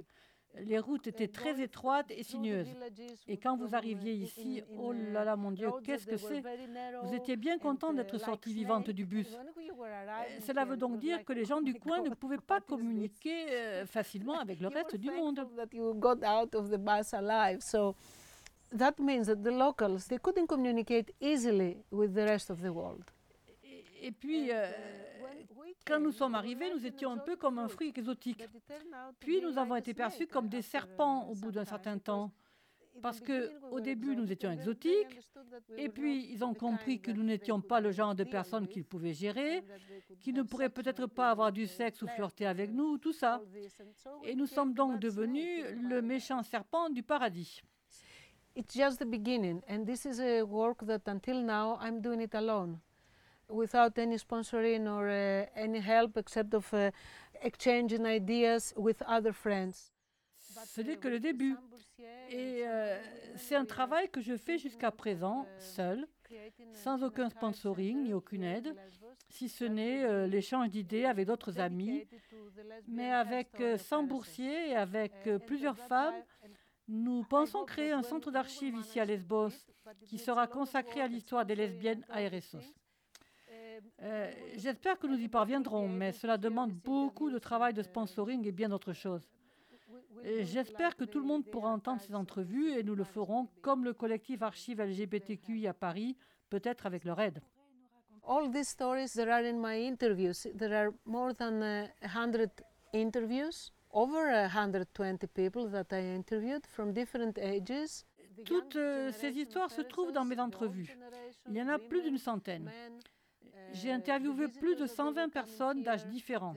Les 0.60 0.78
routes 0.78 1.06
étaient 1.06 1.28
très 1.28 1.60
étroites 1.62 2.10
et 2.10 2.22
sinueuses. 2.22 2.68
Et 3.26 3.38
quand 3.38 3.56
vous 3.56 3.74
arriviez 3.74 4.12
ici, 4.12 4.62
oh 4.78 4.92
là 4.92 5.24
là, 5.24 5.36
mon 5.36 5.50
Dieu, 5.50 5.68
qu'est-ce 5.82 6.06
que 6.06 6.16
c'est? 6.16 6.42
Vous 7.02 7.14
étiez 7.14 7.36
bien 7.36 7.58
content 7.58 7.92
d'être 7.92 8.18
sortie 8.18 8.52
vivante 8.52 8.90
du 8.90 9.06
bus. 9.06 9.36
Cela 10.40 10.64
veut 10.64 10.76
donc 10.76 10.98
dire 10.98 11.24
que 11.24 11.32
les 11.32 11.44
gens 11.44 11.60
du 11.60 11.74
coin 11.74 12.02
ne 12.02 12.14
pouvaient 12.14 12.36
pas 12.38 12.60
communiquer 12.60 13.46
euh, 13.50 13.86
facilement 13.86 14.38
avec 14.38 14.60
le 14.60 14.68
reste 14.68 14.96
du 14.96 15.10
monde. 15.10 15.46
That 18.74 18.98
means 18.98 19.26
that 19.26 19.42
the 19.42 19.50
locals 19.52 20.06
they 20.06 20.18
couldn't 20.18 20.46
communicate 20.46 21.12
easily 21.20 21.84
with 21.90 22.14
the 22.14 22.24
rest 22.24 22.48
of 22.48 22.62
the 22.62 22.72
world. 22.72 23.04
Et 24.04 24.10
puis, 24.10 24.50
euh, 24.50 24.68
quand 25.86 26.00
nous 26.00 26.10
sommes 26.10 26.34
arrivés, 26.34 26.72
nous 26.74 26.84
étions 26.84 27.12
un 27.12 27.18
peu 27.18 27.36
comme 27.36 27.60
un 27.60 27.68
fruit 27.68 27.88
exotique. 27.88 28.44
Puis 29.20 29.40
nous 29.40 29.56
avons 29.56 29.76
été 29.76 29.94
perçus 29.94 30.26
comme 30.26 30.48
des 30.48 30.60
serpents 30.60 31.28
au 31.28 31.34
bout 31.34 31.52
d'un 31.52 31.64
certain 31.64 31.98
temps. 31.98 32.32
Parce 33.00 33.20
que 33.20 33.50
au 33.70 33.80
début 33.80 34.14
nous 34.14 34.30
étions 34.30 34.50
exotiques, 34.50 35.18
et 35.78 35.88
puis 35.88 36.30
ils 36.30 36.44
ont 36.44 36.52
compris 36.52 37.00
que 37.00 37.10
nous 37.10 37.22
n'étions 37.22 37.60
pas 37.60 37.80
le 37.80 37.90
genre 37.90 38.14
de 38.14 38.24
personnes 38.24 38.68
qu'ils 38.68 38.84
pouvaient 38.84 39.14
gérer, 39.14 39.64
qui 40.20 40.34
ne 40.34 40.42
pourraient 40.42 40.68
peut-être 40.68 41.06
pas 41.06 41.30
avoir 41.30 41.52
du 41.52 41.66
sexe 41.66 42.02
ou 42.02 42.08
flirter 42.08 42.44
avec 42.44 42.70
nous, 42.70 42.98
tout 42.98 43.14
ça. 43.14 43.40
Et 44.24 44.34
nous 44.34 44.46
sommes 44.46 44.74
donc 44.74 45.00
devenus 45.00 45.64
le 45.74 46.02
méchant 46.02 46.42
serpent 46.42 46.90
du 46.90 47.02
paradis. 47.02 47.62
It's 48.54 48.74
just 48.74 48.98
the 48.98 49.06
beginning, 49.06 49.62
and 49.70 49.86
this 49.86 50.04
is 50.04 50.20
a 50.20 50.42
work 50.42 50.84
that 50.84 51.00
until 51.06 51.42
now 51.42 51.78
I'm 51.80 52.02
doing 52.02 52.20
it 52.20 52.34
alone 52.34 52.78
without 53.52 53.98
any 53.98 54.16
sponsoring 54.18 54.86
or 54.88 55.08
uh, 55.08 55.46
any 55.54 55.80
help 55.80 56.16
except 56.16 56.54
of 56.54 56.72
uh, 56.72 56.90
exchanging 57.42 58.06
ideas 58.06 58.72
with 58.76 59.02
other 59.06 59.32
friends. 59.32 59.92
Ce 60.66 60.80
n'est 60.80 60.96
que 60.96 61.08
le 61.08 61.18
début. 61.18 61.56
Et 62.30 62.62
euh, 62.66 62.98
c'est 63.36 63.56
un 63.56 63.64
travail 63.64 64.08
que 64.10 64.20
je 64.20 64.36
fais 64.36 64.58
jusqu'à 64.58 64.90
présent, 64.90 65.46
seul, 65.58 66.06
sans 66.72 67.02
aucun 67.02 67.28
sponsoring 67.28 68.04
ni 68.04 68.12
aucune 68.12 68.42
aide, 68.42 68.74
si 69.28 69.48
ce 69.48 69.64
n'est 69.64 70.04
euh, 70.04 70.26
l'échange 70.26 70.70
d'idées 70.70 71.04
avec 71.04 71.26
d'autres 71.26 71.60
amis. 71.60 72.06
Mais 72.88 73.10
avec 73.10 73.60
euh, 73.60 73.78
100 73.78 74.04
boursiers 74.04 74.70
et 74.70 74.76
avec 74.76 75.12
plusieurs 75.46 75.78
femmes, 75.78 76.22
Nous 76.88 77.22
pensons 77.24 77.64
créer 77.64 77.92
un 77.92 78.02
centre 78.02 78.30
d'archives 78.30 78.76
ici 78.76 78.98
à 78.98 79.04
Lesbos 79.04 79.50
qui 80.04 80.18
sera 80.18 80.46
consacré 80.46 81.00
à 81.00 81.06
l'histoire 81.06 81.46
des 81.46 81.54
lesbiennes 81.54 82.04
à 82.08 82.20
Eresos. 82.20 82.74
Euh, 84.02 84.30
J'espère 84.56 84.98
que 84.98 85.06
nous 85.06 85.18
y 85.18 85.28
parviendrons, 85.28 85.88
mais 85.88 86.12
cela 86.12 86.38
demande 86.38 86.72
beaucoup 86.72 87.30
de 87.30 87.38
travail 87.38 87.72
de 87.74 87.82
sponsoring 87.82 88.46
et 88.46 88.52
bien 88.52 88.68
d'autres 88.68 88.92
choses. 88.92 89.28
J'espère 90.40 90.96
que 90.96 91.04
tout 91.04 91.18
le 91.18 91.26
monde 91.26 91.44
pourra 91.44 91.70
entendre 91.70 92.00
ces 92.00 92.14
entrevues 92.14 92.72
et 92.72 92.82
nous 92.82 92.94
le 92.94 93.04
ferons 93.04 93.48
comme 93.60 93.84
le 93.84 93.92
collectif 93.92 94.42
Archives 94.42 94.80
LGBTQI 94.80 95.66
à 95.66 95.74
Paris, 95.74 96.16
peut-être 96.48 96.86
avec 96.86 97.04
leur 97.04 97.20
aide. 97.20 97.40
All 98.24 98.50
these 98.52 98.68
stories 98.68 99.14
that 99.14 99.28
are 99.28 99.44
in 99.44 99.58
my 99.58 99.76
interviews, 99.76 100.46
there 100.56 100.72
are 100.72 100.92
more 101.04 101.34
than 101.34 101.60
uh, 101.60 101.88
100 102.02 102.50
interviews, 102.92 103.72
over 103.90 104.30
120 104.30 105.26
people 105.34 105.68
that 105.70 105.92
I 105.92 106.14
interviewed 106.14 106.64
from 106.66 106.92
different 106.92 107.36
ages. 107.38 108.04
Toutes 108.44 108.76
euh, 108.76 109.10
ces 109.12 109.32
histoires 109.36 109.70
se 109.70 109.82
trouvent 109.82 110.12
dans 110.12 110.24
mes 110.24 110.38
entrevues. 110.38 110.96
Il 111.48 111.54
y 111.54 111.62
en 111.62 111.68
a 111.68 111.78
plus 111.78 112.02
d'une 112.02 112.18
centaine. 112.18 112.70
J'ai 113.72 113.92
interviewé 113.92 114.48
plus 114.48 114.76
de 114.76 114.86
120 114.86 115.28
personnes 115.28 115.82
d'âges 115.82 116.06
différents. 116.06 116.54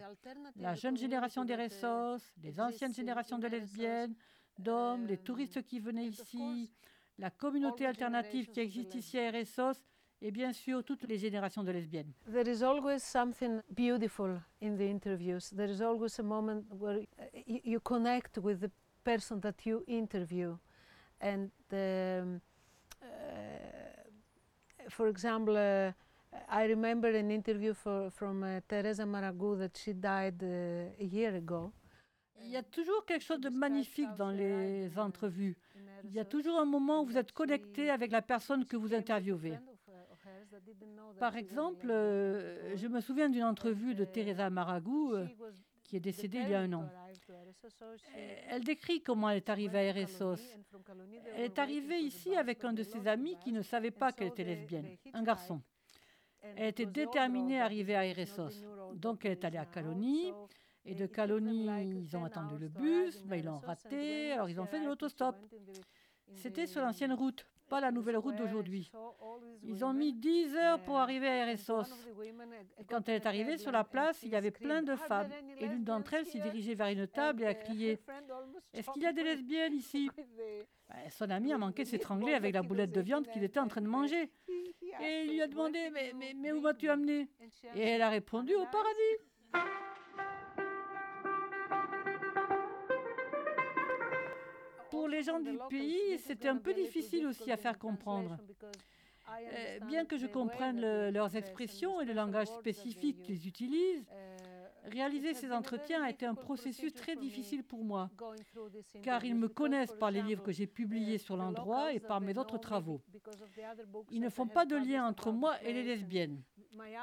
La 0.58 0.76
jeune 0.76 0.98
génération 0.98 1.46
des 1.46 1.56
Ressos, 1.56 2.24
les 2.44 2.60
anciennes 2.60 2.94
générations 2.94 3.40
de 3.40 3.48
lesbiennes, 3.48 4.14
d'hommes, 4.58 5.06
les 5.06 5.18
touristes 5.18 5.62
qui 5.64 5.80
venaient 5.80 6.08
ici, 6.08 6.72
la 7.18 7.30
communauté 7.30 7.86
alternative 7.86 8.48
qui 8.48 8.60
existe 8.60 8.96
ici 8.96 9.18
à 9.20 9.32
Ressos 9.32 9.80
et 10.22 10.32
bien 10.32 10.54
sûr 10.54 10.84
toutes 10.84 11.04
les 11.04 11.18
générations 11.18 11.64
de 11.64 11.72
lesbiennes. 11.72 12.12
There 12.32 12.48
is 12.50 12.64
always 12.64 13.00
something 13.04 13.62
beautiful 13.70 14.42
in 14.62 14.76
the 14.76 14.90
interviews. 14.90 15.54
There 15.56 15.70
is 15.70 15.82
always 15.82 16.20
a 16.20 16.24
moment 16.24 16.66
where 16.80 17.02
you, 17.46 17.60
you 17.64 17.80
connect 17.80 18.38
with 18.38 18.60
the 18.60 18.72
person 19.04 19.40
that 19.42 19.66
you 19.66 19.84
interview. 19.88 20.58
And 21.22 21.52
um, 21.72 22.42
uh, 23.02 23.06
for 24.90 25.08
example, 25.08 25.56
uh, 25.56 25.92
I 26.50 26.66
remember 26.68 27.10
an 27.10 27.32
interview 27.32 27.74
for, 27.74 28.10
from 28.12 28.44
uh, 28.44 28.60
Teresa 28.68 29.04
Maragou 29.04 29.58
that 29.60 29.78
she 29.78 29.94
died 29.94 30.42
uh, 30.44 31.04
a 31.04 31.06
year 31.06 31.36
ago. 31.36 31.72
Il 32.42 32.52
y 32.52 32.58
a 32.58 32.64
toujours 32.64 33.06
quelque 33.06 33.24
chose 33.24 33.40
de 33.40 33.50
magnifique 33.50 34.14
dans 34.18 34.30
les 34.30 34.98
entrevues. 35.00 35.58
Il 36.04 36.12
y 36.14 36.20
a 36.20 36.26
toujours 36.26 36.60
un 36.60 36.66
moment 36.66 37.02
où 37.02 37.06
vous 37.06 37.18
êtes 37.18 37.32
connecté 37.32 37.90
avec 37.90 38.12
la 38.12 38.22
personne 38.22 38.66
que 38.66 38.78
vous 38.78 38.94
interviewez. 38.94 39.58
Par 41.20 41.36
exemple, 41.38 41.88
euh, 41.90 42.76
je 42.76 42.88
me 42.88 43.00
souviens 43.00 43.30
d'une 43.30 43.44
entrevue 43.44 43.96
de 43.96 44.06
Teresa 44.06 44.50
Maragou 44.50 45.14
euh, 45.14 45.28
qui 45.84 45.96
est 45.96 46.00
décédée 46.00 46.40
il 46.40 46.50
y 46.50 46.54
a 46.54 46.60
un 46.60 46.74
an. 46.74 46.90
Elle 48.50 48.64
décrit 48.64 49.02
comment 49.02 49.30
elle 49.30 49.38
est 49.38 49.50
arrivée 49.50 49.80
à 49.80 49.84
Eresos. 49.84 50.42
Elle 51.36 51.46
est 51.46 51.60
arrivée 51.60 52.00
ici 52.00 52.36
avec 52.36 52.64
un 52.64 52.74
de 52.74 52.84
ses 52.84 53.08
amis 53.08 53.38
qui 53.44 53.52
ne 53.52 53.62
savait 53.62 53.92
pas 53.92 54.12
qu'elle 54.12 54.28
était 54.28 54.44
lesbienne, 54.44 54.98
un 55.14 55.24
garçon. 55.24 55.62
Elle 56.56 56.68
était 56.68 56.86
déterminée 56.86 57.60
à 57.60 57.66
arriver 57.66 57.96
à 57.96 58.06
Eresos. 58.06 58.64
Donc 58.94 59.26
elle 59.26 59.34
est 59.34 59.46
allée 59.46 59.58
à 59.58 59.66
Calonie. 59.66 60.32
Et 60.88 60.94
de 60.94 61.08
Calonie, 61.08 61.68
ils 61.82 62.16
ont 62.16 62.24
attendu 62.24 62.58
le 62.60 62.68
bus, 62.68 63.24
mais 63.26 63.40
ils 63.40 63.46
l'ont 63.46 63.58
raté, 63.58 64.34
alors 64.34 64.50
ils 64.50 64.62
ont 64.62 64.68
fait 64.68 64.80
de 64.80 64.86
l'autostop. 64.86 65.36
C'était 66.34 66.68
sur 66.68 66.82
l'ancienne 66.82 67.14
route, 67.14 67.48
pas 67.68 67.82
la 67.82 67.92
nouvelle 67.92 68.18
route 68.18 68.36
d'aujourd'hui. 68.36 68.92
Ils 69.64 69.84
ont 69.84 69.94
mis 69.94 70.14
10 70.14 70.56
heures 70.56 70.80
pour 70.84 70.98
arriver 70.98 71.28
à 71.28 71.48
Eresos. 71.48 71.92
Quand 72.88 73.10
elle 73.10 73.16
est 73.16 73.26
arrivée 73.26 73.58
sur 73.58 73.72
la 73.72 73.84
place, 73.84 74.22
il 74.22 74.30
y 74.30 74.36
avait 74.36 74.52
plein 74.52 74.84
de 74.84 74.96
femmes. 74.96 75.32
Et 75.60 75.68
l'une 75.68 75.84
d'entre 75.84 76.14
elles 76.14 76.26
s'est 76.28 76.40
dirigée 76.40 76.76
vers 76.76 76.88
une 76.88 77.08
table 77.08 77.44
et 77.44 77.48
a 77.48 77.56
crié 77.56 78.00
Est-ce 78.74 78.92
qu'il 78.92 79.02
y 79.02 79.08
a 79.08 79.14
des 79.14 79.24
lesbiennes 79.24 79.74
ici? 79.74 80.10
Son 81.10 81.30
ami 81.32 81.52
a 81.52 81.58
manqué 81.58 81.84
de 81.84 81.88
s'étrangler 81.88 82.34
avec 82.34 82.54
la 82.54 82.62
boulette 82.62 82.92
de 82.92 83.02
viande 83.02 83.28
qu'il 83.28 83.44
était 83.44 83.60
en 83.60 83.68
train 83.68 83.82
de 83.82 83.88
manger. 83.88 84.30
Et 85.02 85.24
il 85.26 85.32
lui 85.32 85.42
a 85.42 85.48
demandé 85.48 85.90
Mais, 85.92 86.14
mais, 86.36 86.52
où 86.52 86.62
m'as-tu 86.62 86.90
amené 86.90 87.28
Et 87.76 87.82
elle 87.82 88.02
a 88.02 88.10
répondu 88.10 88.54
Au 88.56 88.66
paradis. 88.66 89.18
Pour 94.92 95.08
les 95.08 95.24
gens 95.24 95.40
du 95.40 95.58
pays, 95.70 96.18
c'était 96.20 96.48
un 96.48 96.58
peu 96.58 96.74
difficile 96.74 97.26
aussi 97.28 97.52
à 97.52 97.58
faire 97.58 97.78
comprendre. 97.78 98.38
Euh, 99.42 99.80
bien 99.88 100.06
que 100.06 100.18
je 100.18 100.28
comprenne 100.28 100.80
le- 100.80 101.10
leurs 101.10 101.36
expressions 101.36 102.00
et 102.00 102.06
le 102.06 102.14
langage 102.14 102.48
spécifique 102.48 103.24
qu'ils 103.24 103.48
utilisent, 103.48 104.06
réaliser 104.92 105.34
ces 105.34 105.52
entretiens 105.52 106.04
a 106.04 106.10
été 106.10 106.26
un 106.26 106.36
processus 106.36 106.94
très 106.94 107.16
difficile 107.16 107.64
pour 107.64 107.84
moi, 107.84 108.10
car 109.04 109.24
ils 109.24 109.36
me 109.36 109.48
connaissent 109.48 109.94
par 109.94 110.12
les 110.12 110.22
livres 110.22 110.44
que 110.44 110.52
j'ai 110.52 110.68
publiés 110.68 111.18
sur 111.18 111.38
l'endroit 111.38 111.94
et 111.94 112.00
par 112.00 112.22
mes 112.22 112.38
autres 112.38 112.58
travaux. 112.58 113.02
Ils 114.12 114.22
ne 114.22 114.30
font 114.30 114.48
pas 114.48 114.66
de 114.66 114.76
lien 114.76 115.06
entre 115.08 115.32
moi 115.32 115.56
et 115.64 115.74
les 115.74 115.84
lesbiennes. 115.84 116.42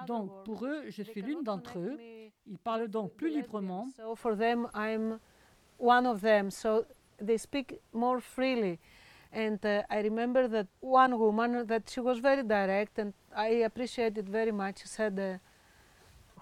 Donc, 0.07 0.45
pour 0.45 0.67
eux, 0.67 0.85
je 0.89 1.03
suis 1.03 1.23
l'une 1.23 1.43
d'entre 1.43 1.79
eux. 1.79 1.99
Ils 2.47 2.59
parlent 2.59 2.89
donc 2.89 3.13
plus 3.13 3.31
librement. 3.31 3.89
So 3.97 4.15
for 4.15 4.37
them, 4.37 4.69
I'm 4.75 5.19
one 5.79 6.07
of 6.07 6.21
them. 6.21 6.51
So 6.51 6.85
they 7.19 7.39
speak 7.39 7.81
more 7.93 8.21
freely. 8.21 8.79
And 9.33 9.59
uh, 9.65 9.83
I 9.89 10.03
remember 10.03 10.47
that 10.49 10.67
one 10.81 11.17
woman 11.17 11.65
that 11.67 11.89
she 11.89 12.01
was 12.01 12.19
very 12.19 12.43
direct, 12.43 12.99
and 12.99 13.15
I 13.35 13.65
appreciated 13.65 14.29
very 14.29 14.53
much. 14.53 14.85
Said, 14.85 15.19
uh, 15.19 15.39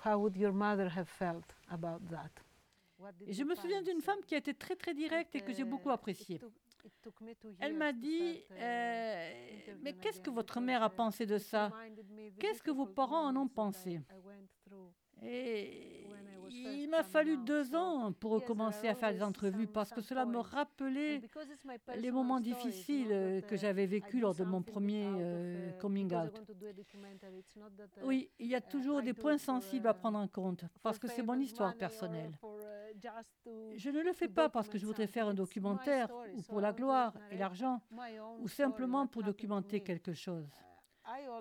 "How 0.05 0.19
would 0.19 0.37
your 0.37 0.53
mother 0.53 0.89
have 0.89 1.09
felt 1.09 1.55
about 1.69 2.01
that?" 2.11 2.31
What 2.99 3.13
did 3.13 3.29
Et 3.29 3.33
je 3.33 3.45
me 3.45 3.55
souviens 3.55 3.83
d'une 3.83 4.03
femme 4.03 4.21
qui 4.27 4.35
a 4.35 4.39
été 4.39 4.53
très 4.55 4.77
très 4.77 4.95
directe 4.95 5.35
et 5.35 5.41
que 5.41 5.53
j'ai 5.53 5.65
beaucoup 5.65 5.91
appréciée. 5.91 6.41
Elle 7.59 7.75
m'a 7.75 7.93
dit, 7.93 8.43
euh, 8.53 9.31
mais 9.83 9.93
qu'est-ce 9.95 10.21
que 10.21 10.31
votre 10.31 10.61
mère 10.61 10.83
a 10.83 10.91
pensé 10.91 11.27
de 11.27 11.39
ça? 11.39 11.71
Qu'est-ce 12.39 12.63
que 12.63 12.71
vos 12.71 12.87
parents 12.87 13.27
en 13.27 13.37
ont 13.37 13.49
pensé? 13.49 14.01
Et 15.23 15.91
il 16.51 16.89
m'a 16.89 17.03
fallu 17.03 17.37
deux 17.39 17.75
ans 17.75 18.13
pour 18.13 18.33
recommencer 18.33 18.89
à 18.89 18.95
faire 18.95 19.13
des 19.13 19.23
entrevues 19.23 19.67
parce 19.67 19.91
que 19.91 20.01
cela 20.01 20.25
me 20.25 20.39
rappelait 20.39 21.23
les 21.97 22.11
moments 22.11 22.41
difficiles 22.41 23.43
que 23.49 23.57
j'avais 23.57 23.87
vécus 23.87 24.21
lors 24.21 24.35
de 24.35 24.45
mon 24.45 24.63
premier 24.63 25.07
euh, 25.07 25.71
coming 25.79 26.13
out. 26.15 26.41
Oui, 28.03 28.31
il 28.39 28.49
y 28.49 28.55
a 28.55 28.61
toujours 28.61 29.03
des 29.03 29.13
points 29.13 29.39
sensibles 29.39 29.87
à 29.87 29.95
prendre 29.95 30.19
en 30.19 30.29
compte 30.29 30.65
parce 30.83 30.99
que 30.99 31.09
c'est 31.09 31.23
mon 31.23 31.39
histoire 31.39 31.75
personnelle. 31.77 32.39
Je 33.77 33.91
ne 33.91 34.03
le 34.03 34.13
fais 34.13 34.29
pas 34.29 34.49
parce 34.49 34.69
que 34.69 34.79
je 34.79 34.87
voudrais 34.87 35.07
faire 35.07 35.29
un 35.29 35.35
documentaire 35.35 36.11
ou 36.37 36.43
pour 36.43 36.61
la 36.61 36.73
gloire 36.73 37.13
et 37.31 37.37
l'argent 37.37 37.81
ou 38.41 38.49
simplement 38.49 39.07
pour 39.07 39.23
documenter 39.23 39.81
quelque 39.81 40.13
chose. 40.13 40.49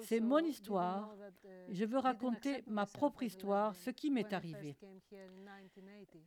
C'est 0.01 0.19
mon 0.19 0.39
histoire 0.39 1.15
et 1.67 1.75
je 1.75 1.85
veux 1.85 1.99
raconter 1.99 2.63
ma 2.67 2.85
propre 2.85 3.23
histoire, 3.23 3.75
ce 3.75 3.89
qui 3.89 4.09
m'est 4.09 4.33
arrivé. 4.33 4.75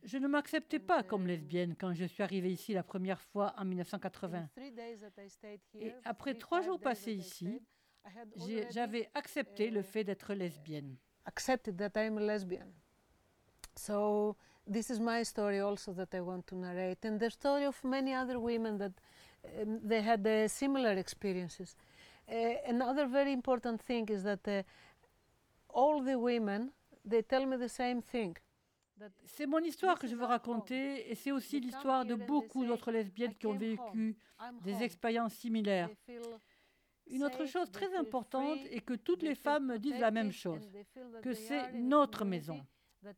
Je 0.03 0.17
ne 0.17 0.27
m'acceptais 0.27 0.79
pas 0.79 1.03
comme 1.03 1.27
lesbienne 1.27 1.75
quand 1.75 1.93
je 1.93 2.05
suis 2.05 2.23
arrivée 2.23 2.51
ici 2.51 2.73
la 2.73 2.83
première 2.83 3.21
fois 3.21 3.53
en 3.57 3.65
1980. 3.65 4.49
Et 5.75 5.93
après 6.03 6.35
trois 6.35 6.61
jours 6.61 6.79
passés 6.79 7.13
ici, 7.13 7.61
j'avais 8.69 9.09
accepté 9.13 9.69
le 9.69 9.81
fait 9.81 10.03
d'être 10.03 10.33
lesbienne. 10.33 10.97
accepted 11.25 11.77
that 11.77 11.97
I'm 11.97 12.17
a 12.17 12.21
lesbian. 12.21 12.73
So 13.75 14.35
this 14.67 14.89
is 14.89 14.99
my 14.99 15.23
story 15.23 15.59
also 15.59 15.93
that 15.93 16.13
I 16.13 16.21
want 16.21 16.47
to 16.47 16.55
narrate, 16.55 17.05
and 17.05 17.19
the 17.19 17.29
story 17.29 17.65
of 17.65 17.83
many 17.83 18.13
other 18.13 18.39
women 18.39 18.77
that 18.77 18.91
um, 19.61 19.79
they 19.83 20.01
had 20.01 20.25
uh, 20.25 20.47
similar 20.47 20.91
experiences. 20.91 21.75
Uh, 22.27 22.55
another 22.67 23.05
very 23.05 23.33
important 23.33 23.77
thing 23.83 24.09
is 24.09 24.23
that 24.23 24.47
uh, 24.47 24.63
all 25.69 26.01
the 26.03 26.15
women 26.15 26.71
they 27.05 27.21
tell 27.21 27.45
me 27.45 27.57
the 27.57 27.67
same 27.67 28.01
thing. 28.01 28.33
That 28.97 29.11
C'est 29.25 29.45
mon 29.45 29.59
histoire 29.59 29.99
que 29.99 30.07
je 30.07 30.15
veux 30.15 30.25
raconter 30.25 31.11
et 31.11 31.15
c'est 31.15 31.31
aussi 31.31 31.59
l'histoire 31.59 32.05
de 32.05 32.15
beaucoup 32.15 32.65
d'autres 32.65 32.91
lesbiennes 32.91 33.35
qui 33.35 33.47
ont 33.47 33.57
vécu 33.57 34.15
des 34.63 34.83
expériences 34.83 35.33
similaires. 35.33 35.89
Une 37.07 37.23
autre 37.23 37.45
chose 37.45 37.69
très 37.71 37.93
importante 37.95 38.59
est 38.69 38.79
que 38.81 38.93
toutes 38.93 39.23
les 39.23 39.35
femmes 39.35 39.65
me 39.67 39.77
disent 39.77 39.99
la 39.99 40.11
même 40.11 40.31
chose, 40.31 40.71
que 41.21 41.33
c'est 41.33 41.73
notre 41.73 42.23
maison. 42.23 42.65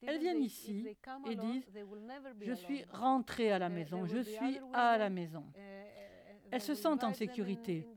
Elles 0.02 0.20
viennent 0.20 0.42
ici 0.42 0.88
et 1.30 1.36
disent, 1.36 1.70
Je 2.42 2.54
suis 2.54 2.84
rentrée 2.92 3.52
à 3.52 3.60
la 3.60 3.68
Uh, 3.68 3.74
maison, 3.74 4.06
je 4.06 4.20
suis 4.20 4.60
à 4.74 4.98
la 4.98 5.10
maison. 5.10 5.46
Elles 6.52 6.62
se 6.62 6.74
sentent 6.74 7.04
en 7.04 7.14
sécurité. 7.14 7.88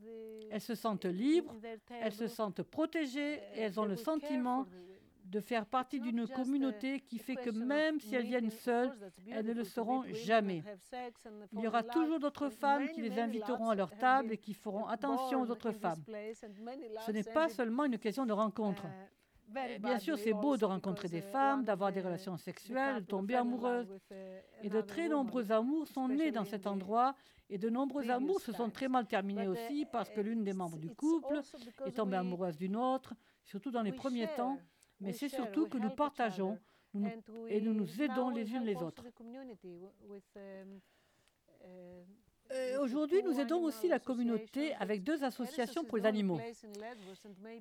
Elles 0.51 0.61
se 0.61 0.75
sentent 0.75 1.05
libres, 1.05 1.55
elles 1.91 2.13
se 2.13 2.27
sentent 2.29 2.63
protégées 2.63 3.41
et 3.55 3.61
elles 3.61 3.79
ont 3.79 3.85
le 3.85 3.97
sentiment 3.97 4.67
de 5.25 5.41
faire 5.41 5.67
partie 5.67 6.01
d'une 6.01 6.27
communauté 6.27 7.01
qui 7.01 7.19
fait 7.19 7.37
que 7.37 7.51
même 7.51 8.01
si 8.01 8.15
elles 8.15 8.25
viennent 8.25 8.51
seules, 8.51 8.93
elles 9.31 9.45
ne 9.45 9.53
le 9.53 9.65
seront 9.65 10.03
jamais. 10.13 10.63
Il 11.53 11.61
y 11.61 11.67
aura 11.67 11.83
toujours 11.83 12.19
d'autres 12.19 12.49
femmes 12.49 12.89
qui 12.89 13.03
les 13.03 13.19
inviteront 13.19 13.71
à 13.71 13.75
leur 13.75 13.91
table 13.97 14.33
et 14.33 14.39
qui 14.39 14.55
feront 14.55 14.87
attention 14.87 15.43
aux 15.43 15.51
autres 15.51 15.73
femmes. 15.73 16.03
Ce 17.07 17.11
n'est 17.13 17.23
pas 17.25 17.49
seulement 17.49 17.85
une 17.85 17.99
question 17.99 18.25
de 18.25 18.33
rencontre. 18.33 18.85
Uh, 19.49 19.79
bien 19.79 19.99
sûr, 19.99 20.19
c'est 20.19 20.33
beau 20.33 20.57
de 20.57 20.65
rencontrer 20.65 21.09
des 21.09 21.21
femmes, 21.21 21.65
d'avoir 21.65 21.93
des 21.93 22.01
relations 22.01 22.37
sexuelles, 22.37 23.01
de 23.01 23.07
tomber 23.07 23.35
amoureuse. 23.35 23.89
Et 24.63 24.69
de 24.69 24.81
très 24.81 25.09
nombreux 25.09 25.51
amours 25.53 25.87
sont 25.89 26.09
nés 26.09 26.31
dans 26.31 26.45
cet 26.45 26.67
endroit. 26.67 27.15
Et 27.51 27.57
de 27.59 27.71
nombreux 27.71 28.11
amours 28.11 28.41
se 28.41 28.53
sont 28.53 28.69
très 28.71 28.89
mal 28.89 29.07
terminés 29.07 29.47
aussi 29.47 29.87
parce 29.91 30.11
que 30.11 30.21
l'une 30.21 30.45
des 30.45 30.53
membres 30.53 30.79
du 30.79 30.91
couple 30.91 31.41
est 31.87 31.93
tombée 31.93 32.17
amoureuse 32.17 32.57
d'une 32.57 32.77
autre, 32.77 33.15
surtout 33.45 33.71
dans 33.71 33.83
les 33.83 33.93
premiers 33.93 34.29
temps. 34.37 34.59
Mais 35.01 35.13
c'est 35.13 35.29
surtout 35.29 35.69
que 35.69 35.79
nous 35.79 35.91
partageons 35.91 36.59
et 37.49 37.61
nous 37.61 37.75
nous 37.75 38.03
aidons 38.03 38.31
les 38.31 38.53
unes 38.53 38.65
les 38.65 38.77
autres. 38.77 39.05
Aujourd'hui, 42.89 43.23
nous 43.23 43.39
aidons 43.39 43.63
aussi 43.65 43.87
la 43.87 43.99
communauté 43.99 44.75
avec 44.77 45.05
deux 45.05 45.23
associations 45.23 45.85
pour 45.85 45.99
les 45.99 46.07
animaux. 46.07 46.41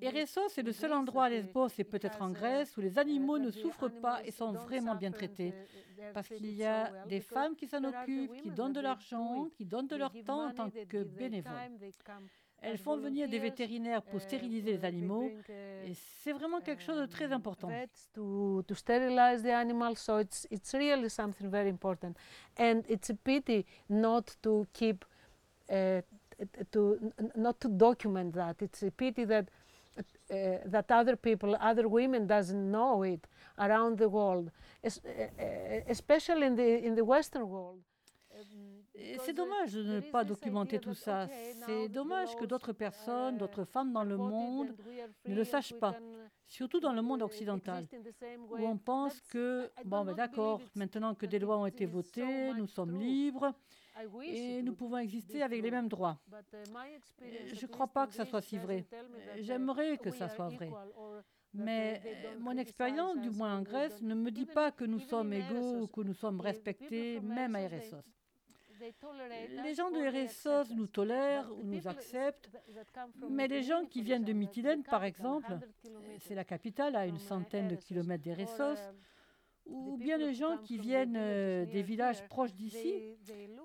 Eresos 0.02 0.58
est 0.58 0.64
le 0.64 0.72
seul 0.72 0.94
endroit 0.94 1.26
à 1.26 1.30
Lesbos 1.30 1.68
et 1.78 1.84
peut-être 1.84 2.22
en 2.22 2.32
Grèce 2.32 2.78
où 2.78 2.82
les 2.82 2.98
animaux 2.98 3.38
ne 3.38 3.52
souffrent 3.52 3.90
pas 3.90 4.24
et 4.24 4.32
sont 4.32 4.54
vraiment 4.54 4.96
bien 4.96 5.12
traités. 5.12 5.54
Parce 6.14 6.30
qu'il 6.30 6.56
y 6.56 6.64
a 6.64 7.06
des 7.08 7.20
femmes 7.20 7.58
qui 7.58 7.68
s'en 7.68 7.84
occupent, 7.84 8.38
qui 8.38 8.52
donnent 8.52 8.72
de 8.72 8.80
l'argent, 8.80 9.50
qui 9.58 9.66
donnent 9.66 9.88
de 9.88 9.98
leur 9.98 10.14
temps 10.26 10.48
en 10.48 10.52
tant 10.54 10.70
que 10.70 11.04
bénévoles. 11.04 11.52
Elles 12.60 12.78
font 12.78 12.98
venir 12.98 13.28
des 13.28 13.40
vétérinaires 13.40 14.02
pour 14.02 14.22
stériliser 14.22 14.78
les 14.78 14.86
animaux 14.86 15.30
et 15.50 15.94
c'est 16.24 16.32
vraiment 16.32 16.62
quelque 16.62 16.82
chose 16.82 17.00
de 17.00 17.06
très 17.06 17.32
important. 17.34 17.70
To, 18.14 18.64
sterilize 18.74 19.44
the 19.44 19.48
animals, 19.48 19.98
so 19.98 20.20
it's 20.20 20.48
it's 20.50 20.74
really 20.74 21.10
something 21.10 21.50
very 21.50 21.70
important, 21.70 22.14
and 22.58 22.82
it's 22.88 23.10
a 23.10 23.14
pity 23.14 23.66
not 23.90 24.24
to 24.42 24.66
keep 24.74 25.06
to 26.72 26.98
not 27.36 27.60
to 27.60 27.68
document 27.70 28.34
that. 28.34 28.62
It's 28.62 28.84
a 28.84 28.92
pity 28.92 29.26
that 29.26 29.50
uh, 30.30 30.60
that 30.66 30.92
other 30.92 31.16
people, 31.16 31.56
other 31.60 31.88
women, 31.88 32.28
doesn't 32.28 32.72
know 32.72 33.04
it 33.04 33.28
around 33.58 33.98
the 33.98 34.08
world, 34.10 34.52
especially 35.88 36.48
in 36.48 36.56
the 36.56 36.86
in 36.86 36.96
the 36.96 37.04
Western 37.04 37.44
world. 37.50 37.82
C'est 39.20 39.34
dommage 39.34 39.74
de 39.74 39.84
ne 39.84 40.00
pas 40.00 40.24
documenter 40.24 40.80
tout 40.80 40.96
ça. 40.96 41.28
C'est 41.66 41.88
dommage 41.88 42.36
que 42.36 42.46
d'autres 42.46 42.74
personnes, 42.74 43.38
d'autres 43.38 43.64
femmes 43.64 43.94
dans 43.94 44.04
le 44.04 44.18
monde 44.18 44.76
ne 45.26 45.36
le 45.36 45.44
sachent 45.44 45.78
pas, 45.80 45.96
surtout 46.48 46.80
dans 46.80 46.94
le 46.94 47.02
monde 47.04 47.22
occidental, 47.22 47.86
où 48.50 48.66
on 48.66 48.78
pense 48.78 49.22
que, 49.22 49.70
bon, 49.86 50.04
ben 50.04 50.14
d'accord, 50.16 50.62
maintenant 50.76 51.14
que 51.14 51.28
des 51.28 51.38
lois 51.38 51.60
ont 51.60 51.68
été 51.68 51.86
votées, 51.86 52.54
nous 52.56 52.68
sommes 52.68 53.00
libres 53.00 53.54
et 54.24 54.62
nous 54.62 54.74
pouvons 54.74 54.98
exister 54.98 55.42
avec 55.44 55.62
les 55.62 55.72
mêmes 55.72 55.88
droits. 55.88 56.18
Je 57.54 57.66
ne 57.66 57.72
crois 57.72 57.88
pas 57.88 58.08
que 58.08 58.14
ça 58.14 58.26
soit 58.26 58.42
si 58.42 58.58
vrai. 58.58 58.86
J'aimerais 59.38 59.98
que 59.98 60.12
ça 60.12 60.30
soit 60.30 60.50
vrai. 60.50 60.72
Mais 61.54 62.02
mon 62.40 62.58
expérience, 62.58 63.20
du 63.20 63.30
moins 63.30 63.58
en 63.58 63.62
Grèce, 63.62 64.02
ne 64.02 64.14
me 64.14 64.32
dit 64.32 64.46
pas 64.46 64.72
que 64.72 64.86
nous 64.86 65.00
sommes 65.00 65.34
égaux 65.34 65.82
ou 65.82 65.88
que 65.88 66.02
nous 66.02 66.14
sommes 66.14 66.42
respectés, 66.42 67.20
même 67.22 67.56
à 67.56 67.68
RSOS. 67.68 68.04
Les 69.64 69.74
gens 69.74 69.90
de 69.90 69.98
RSOS 69.98 70.76
nous 70.76 70.88
tolèrent 70.88 71.50
ou 71.52 71.64
nous 71.64 71.88
acceptent, 71.88 72.52
mais 73.30 73.48
les 73.48 73.64
gens 73.64 73.86
qui 73.86 74.04
viennent 74.04 74.24
de 74.24 74.34
Mytilène, 74.34 74.84
par 74.84 75.04
exemple, 75.04 75.58
c'est 76.20 76.36
la 76.36 76.44
capitale 76.44 76.96
à 76.96 77.08
une 77.08 77.18
centaine 77.18 77.68
de 77.68 77.76
kilomètres 77.76 78.24
d'RSOS, 78.24 78.80
ou 79.70 79.98
bien 79.98 80.18
les 80.18 80.34
gens 80.34 80.58
qui 80.58 80.78
viennent 80.78 81.18
euh, 81.18 81.66
des 81.66 81.82
villages 81.82 82.26
proches 82.28 82.54
d'ici, 82.54 83.04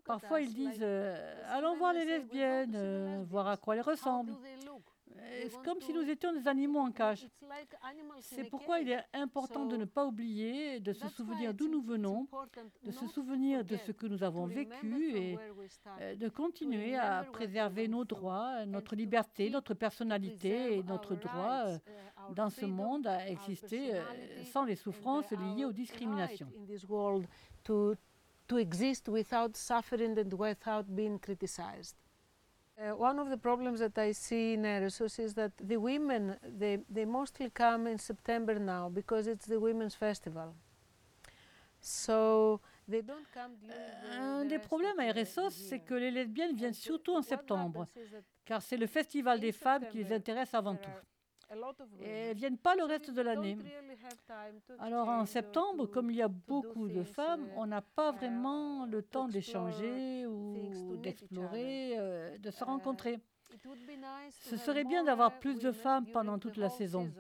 parfois 0.05 0.41
ils 0.41 0.53
disent 0.53 0.81
euh, 0.83 1.15
Allons 1.51 1.77
voir 1.77 1.93
les 1.93 2.05
lesbiennes, 2.05 2.75
euh, 2.75 3.25
voir 3.29 3.49
à 3.49 3.57
quoi 3.57 3.77
elles 3.77 3.83
ressemblent. 3.83 4.37
C'est 5.41 5.63
comme 5.63 5.81
si 5.81 5.93
nous 5.93 6.09
étions 6.09 6.33
des 6.33 6.47
animaux 6.49 6.81
en 6.81 6.91
cage. 6.91 7.29
C'est 8.21 8.45
pourquoi 8.45 8.81
il 8.81 8.91
est 8.91 9.05
important 9.13 9.67
de 9.67 9.77
ne 9.77 9.85
pas 9.85 10.07
oublier, 10.07 10.81
de 10.81 10.93
se 10.93 11.09
souvenir 11.09 11.55
d'où 11.55 11.69
nous 11.69 11.83
venons, 11.83 12.27
de 12.85 12.91
se 12.91 13.07
souvenir 13.07 13.65
de 13.65 13.77
ce 13.77 13.93
que 13.93 14.07
nous 14.07 14.23
avons 14.23 14.47
vécu 14.47 15.17
et 15.17 15.39
euh, 16.01 16.17
de 16.17 16.29
continuer 16.29 16.97
à 16.97 17.25
préserver 17.25 17.89
nos 17.89 18.05
droits, 18.05 18.65
notre 18.67 18.95
liberté, 18.95 19.51
notre 19.51 19.75
personnalité 19.75 20.79
et 20.79 20.83
notre 20.83 21.15
droit 21.15 21.65
euh, 21.67 21.79
dans 22.35 22.51
ce 22.51 22.67
monde 22.67 23.07
à 23.07 23.29
exister 23.29 23.95
euh, 23.95 24.03
sans 24.53 24.65
les 24.65 24.77
souffrances 24.77 25.31
liées 25.31 25.65
aux 25.65 25.73
discriminations. 25.73 26.49
To 28.49 28.59
exist 28.59 29.09
without 29.09 29.57
suffering 29.57 30.19
and 30.19 30.33
without 30.35 30.85
being 30.89 31.19
criticized. 31.19 31.97
Uh, 32.77 32.95
one 32.97 33.19
of 33.19 33.31
the 33.31 33.37
problems 33.37 33.81
that 33.81 33.97
I 33.97 34.13
see 34.13 34.55
in 34.55 34.65
Eresos 34.65 35.19
is 35.19 35.35
that 35.35 35.53
the 35.59 35.77
women, 35.77 36.37
they, 36.43 36.79
they 36.91 37.05
mostly 37.05 37.49
come 37.51 37.87
in 37.87 37.99
September 37.99 38.59
now 38.59 38.89
because 38.89 39.27
it's 39.27 39.47
the 39.47 39.61
Women's 39.61 39.95
Festival. 39.95 40.55
So 41.81 42.61
they 42.89 43.03
don't 43.03 43.27
come 43.33 43.53
during 43.61 43.77
the, 43.77 44.21
Un 44.21 44.45
des 44.47 44.59
problèmes 44.59 44.99
à 44.99 45.07
Eresos, 45.07 45.51
c'est 45.51 45.81
que 45.81 45.95
les 45.95 46.11
lesbiennes 46.11 46.57
viennent 46.57 46.75
surtout 46.75 47.15
en 47.15 47.23
septembre, 47.23 47.87
car 48.45 48.61
c'est 48.61 48.77
le 48.77 48.87
festival 48.87 49.39
des 49.41 49.53
femmes 49.53 49.87
qui 49.91 49.99
les 49.99 50.13
intéresse 50.13 50.53
avant 50.53 50.77
tout 50.77 50.91
et 52.01 52.29
ne 52.31 52.35
viennent 52.35 52.59
pas 52.59 52.75
le 52.75 52.85
reste 52.85 53.11
de 53.13 53.23
l'année. 53.23 53.57
Alors 54.79 55.09
en 55.09 55.27
septembre, 55.27 55.87
comme 55.87 56.11
il 56.11 56.17
y 56.17 56.23
a 56.23 56.29
beaucoup 56.29 56.89
de 56.89 57.03
femmes, 57.03 57.49
on 57.57 57.67
n'a 57.67 57.83
pas 57.83 58.13
vraiment 58.13 58.87
le 58.87 59.03
temps 59.03 59.29
d'échanger 59.29 60.27
ou 60.27 60.97
d'explorer, 60.97 61.99
euh, 61.99 62.39
de 62.39 62.51
se 62.51 62.65
rencontrer. 62.65 63.19
Ce 64.41 64.57
serait 64.57 64.85
bien 64.85 65.05
d'avoir 65.05 65.39
plus 65.39 65.59
de 65.59 65.73
femmes 65.73 66.07
pendant 66.07 66.39
toute 66.39 66.57
la 66.57 66.71
saison. 66.71 67.13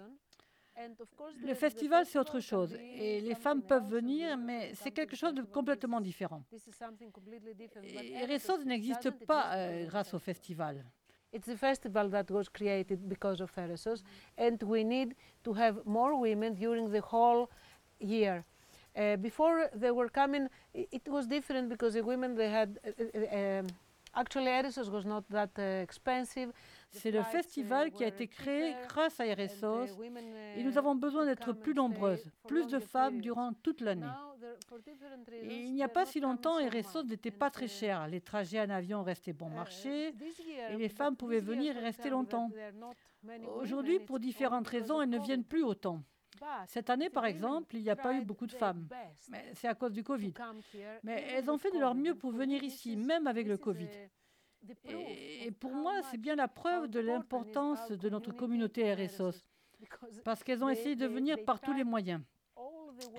Le 1.43 1.55
festival, 1.55 2.07
c'est 2.07 2.19
autre 2.19 2.41
chose. 2.41 2.75
Et 2.75 3.21
les 3.21 3.35
femmes 3.35 3.63
peuvent 3.63 3.89
venir, 3.89 4.39
mais 4.39 4.75
c'est 4.75 4.91
quelque 4.91 5.15
chose 5.15 5.35
de 5.35 5.43
complètement 5.43 6.01
différent. 6.01 6.43
Et 7.83 8.25
Ressources 8.25 8.65
n'existe 8.65 9.11
pas 9.11 9.55
euh, 9.55 9.87
grâce 9.87 10.15
au 10.15 10.19
festival. 10.19 10.85
It's 11.33 11.49
a 11.49 11.57
festival 11.57 12.09
that 12.11 12.31
was 12.31 12.49
created 12.49 13.09
because 13.09 13.41
of 13.41 13.55
Eresos, 13.57 14.03
and 14.37 14.63
we 14.63 14.85
need 14.85 15.15
to 15.45 15.53
have 15.55 15.85
more 15.87 16.19
women 16.21 16.55
during 16.55 16.91
the 16.91 17.01
whole 17.01 17.51
year. 17.99 18.45
Uh, 18.95 19.17
before 19.17 19.71
they 19.75 19.91
were 19.91 20.09
coming, 20.09 20.49
it 20.75 21.09
was 21.09 21.27
different 21.27 21.69
because 21.71 21.95
the 21.95 22.03
women 22.03 22.35
they 22.37 22.51
had. 22.51 22.79
Uh, 22.87 23.37
uh, 23.37 23.63
actually, 24.15 24.49
Eresos 24.49 24.89
was 24.91 25.05
not 25.05 25.23
that 25.31 25.51
uh, 25.59 25.83
expensive. 25.83 26.53
C'est 26.91 27.11
le 27.11 27.23
festival 27.23 27.91
qui 27.91 28.05
a 28.05 28.09
été 28.09 28.29
créé 28.29 28.75
grâce 28.87 29.19
à 29.19 29.25
RSOS 29.25 29.99
et 30.57 30.63
nous 30.63 30.77
avons 30.77 30.95
besoin 30.95 31.25
d'être 31.25 31.53
plus 31.55 31.73
nombreuses, 31.75 32.31
plus 32.47 32.67
de 32.67 32.79
femmes 32.79 33.21
durant 33.21 33.55
toute 33.63 33.81
l'année. 33.81 34.07
Il 35.43 35.73
n'y 35.73 35.83
a 35.83 35.89
pas 35.89 36.05
si 36.05 36.21
longtemps, 36.21 36.57
RSOS 36.57 37.05
n'était 37.05 37.31
pas 37.31 37.51
très 37.51 37.69
cher. 37.69 38.07
Les 38.09 38.21
trajets 38.21 38.61
en 38.61 38.69
avion 38.69 39.03
restaient 39.03 39.33
bon 39.33 39.49
marché 39.49 40.15
et 40.71 40.77
les 40.77 40.89
femmes 40.91 41.17
pouvaient 41.17 41.41
venir 41.41 41.77
et 41.77 41.81
rester 41.81 42.11
longtemps. 42.11 42.51
Aujourd'hui, 43.57 44.01
pour 44.01 44.19
différentes 44.19 44.69
raisons, 44.69 45.01
elles 45.01 45.09
ne 45.09 45.19
viennent 45.19 45.45
plus 45.45 45.63
autant. 45.63 46.03
Cette 46.67 46.91
année, 46.91 47.11
par 47.11 47.27
exemple, 47.27 47.77
il 47.77 47.83
n'y 47.83 47.91
a 47.91 47.97
pas 47.97 48.15
eu 48.15 48.25
beaucoup 48.25 48.47
de 48.47 48.53
femmes. 48.53 48.89
C'est 49.55 49.69
à 49.69 49.75
cause 49.75 49.93
du 49.93 50.03
Covid. 50.03 50.35
Mais 51.03 51.25
elles 51.31 51.51
ont 51.51 51.59
fait 51.59 51.71
de 51.71 51.79
leur 51.79 51.95
mieux 51.95 52.15
pour 52.15 52.33
venir 52.33 52.63
ici, 52.63 52.97
même 52.97 53.27
avec 53.27 53.47
le 53.47 53.57
Covid. 53.57 53.89
Et, 54.85 55.51
pour 55.53 55.73
moi, 55.73 56.01
c'est 56.11 56.19
bien 56.19 56.37
la 56.37 56.49
preuve 56.49 56.89
de 56.89 57.01
l'importance 57.01 57.91
de 57.91 58.09
notre 58.09 58.33
communauté 58.33 58.95
RSOS, 58.95 59.45
parce 60.25 60.45
qu'elles 60.45 60.63
ont 60.63 60.69
essayé 60.69 60.95
de 60.95 61.07
venir 61.07 61.37
par 61.45 61.61
tous 61.61 61.73
les 61.73 61.85
moyens. 61.85 62.23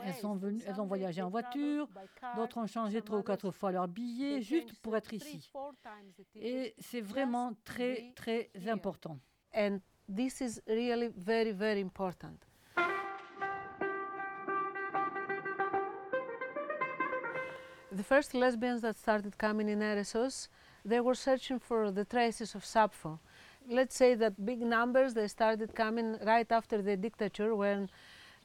Elles, 0.06 0.14
sont 0.14 0.36
venues, 0.36 0.62
elles 0.66 0.80
ont 0.80 0.86
voyagé 0.86 1.22
en 1.22 1.30
voiture, 1.30 1.90
d'autres 2.36 2.58
ont 2.60 2.68
changé 2.68 3.02
trois 3.02 3.20
ou 3.20 3.24
quatre 3.24 3.52
fois 3.52 3.72
leur 3.72 3.88
billet 3.88 4.42
juste 4.42 4.74
pour 4.82 4.96
être 4.96 5.14
ici. 5.14 5.52
Et 6.36 6.74
c'est 6.80 7.02
vraiment 7.02 7.54
très, 7.66 8.14
très 8.16 8.50
important. 8.68 9.20
And 9.54 9.80
this 10.08 10.42
is 10.42 10.62
really 10.68 11.10
very, 11.16 11.52
very 11.52 11.82
important. 11.82 12.38
The 17.96 18.04
first 18.04 18.34
lesbians 18.34 18.82
that 18.82 18.98
started 18.98 19.38
coming 19.38 19.70
in 19.70 19.80
Eresos 19.80 20.48
they 20.84 21.00
were 21.00 21.16
searching 21.16 21.60
for 21.60 21.92
the 21.92 22.06
traces 22.06 22.56
of 22.56 22.66
Sappho. 22.66 23.20
Let's 23.70 23.96
say 23.96 24.16
that 24.16 24.46
big 24.46 24.62
numbers, 24.62 25.14
they 25.14 25.28
started 25.28 25.74
coming 25.76 26.18
right 26.26 26.52
after 26.52 26.82
the 26.82 26.98
dictature 26.98 27.56
when 27.56 27.90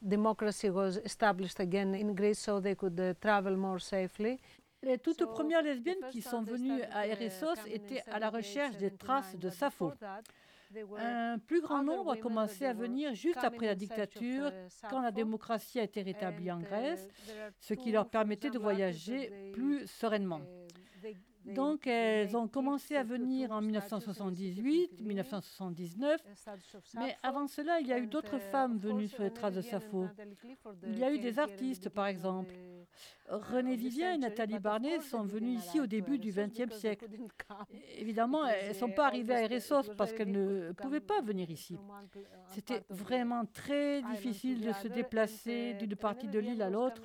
democracy 0.06 0.70
was 0.70 0.98
established 0.98 1.58
again 1.60 1.94
in 1.94 2.14
Greece 2.14 2.38
so 2.38 2.60
they 2.60 2.74
could 2.74 3.00
uh, 3.00 3.14
travel 3.20 3.56
more 3.56 3.80
safely. 3.80 4.38
Les 4.82 4.98
toutes 4.98 5.24
premières 5.34 5.62
lesbiennes 5.62 6.08
qui 6.12 6.22
sont 6.22 6.42
venues 6.42 6.82
à 6.92 7.06
Eresos 7.08 7.66
étaient 7.66 8.04
à 8.06 8.20
la 8.20 8.30
recherche 8.30 8.76
des 8.76 8.92
traces 8.92 9.34
de 9.34 9.50
Sappho. 9.50 9.92
Un 10.98 11.38
plus 11.38 11.60
grand 11.60 11.82
nombre 11.82 12.12
a 12.12 12.16
commencé 12.16 12.66
à 12.66 12.72
venir 12.72 13.14
juste 13.14 13.42
après 13.42 13.66
la 13.66 13.74
dictature, 13.74 14.52
quand 14.90 15.00
la 15.00 15.10
démocratie 15.10 15.80
a 15.80 15.84
été 15.84 16.02
rétablie 16.02 16.50
en 16.50 16.60
Grèce, 16.60 17.08
ce 17.58 17.74
qui 17.74 17.92
leur 17.92 18.08
permettait 18.08 18.50
de 18.50 18.58
voyager 18.58 19.52
plus 19.52 19.86
sereinement. 19.86 20.40
Donc, 21.44 21.86
elles 21.86 22.36
ont 22.36 22.48
commencé 22.48 22.96
à 22.96 23.02
venir 23.02 23.52
en 23.52 23.60
1978, 23.60 25.00
1979, 25.00 26.20
mais 26.94 27.16
avant 27.22 27.46
cela, 27.46 27.80
il 27.80 27.86
y 27.86 27.92
a 27.92 27.98
eu 27.98 28.06
d'autres 28.06 28.38
femmes 28.38 28.78
venues 28.78 29.08
sur 29.08 29.22
les 29.22 29.32
traces 29.32 29.54
de 29.54 29.62
Sappho. 29.62 30.06
Il 30.84 30.98
y 30.98 31.04
a 31.04 31.12
eu 31.12 31.18
des 31.18 31.38
artistes, 31.38 31.88
par 31.88 32.06
exemple. 32.06 32.54
René 33.30 33.76
Vivien 33.76 34.14
et 34.14 34.18
Nathalie 34.18 34.58
Barnet 34.58 35.00
sont 35.00 35.22
venues 35.22 35.56
ici 35.56 35.80
au 35.80 35.86
début 35.86 36.18
du 36.18 36.32
XXe 36.32 36.74
siècle. 36.74 37.06
Évidemment, 37.98 38.46
elles 38.46 38.70
ne 38.70 38.74
sont 38.74 38.90
pas 38.90 39.06
arrivées 39.06 39.34
à 39.34 39.42
Eresos 39.42 39.94
parce 39.96 40.12
qu'elles 40.12 40.30
ne 40.32 40.72
pouvaient 40.72 41.00
pas 41.00 41.20
venir 41.20 41.50
ici. 41.50 41.76
C'était 42.46 42.82
vraiment 42.88 43.44
très 43.44 44.02
difficile 44.02 44.60
de 44.60 44.72
se 44.72 44.88
déplacer 44.88 45.74
d'une 45.74 45.96
partie 45.96 46.28
de 46.28 46.38
l'île 46.38 46.62
à 46.62 46.70
l'autre. 46.70 47.02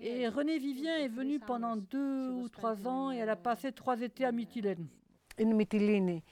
Et 0.00 0.26
René 0.28 0.58
Vivien 0.58 0.96
est 0.96 1.08
venu 1.08 1.38
pendant 1.38 1.76
deux 1.76 2.30
ou 2.30 2.48
trois 2.48 2.86
ans 2.88 3.12
et 3.12 3.16
elle 3.16 3.30
a 3.30 3.35
passé 3.36 3.72
trois 3.72 4.00
étés 4.00 4.24
à 4.24 4.32
Mytilène. 4.32 4.86
In 5.38 5.54
Mytilene. 5.54 6.22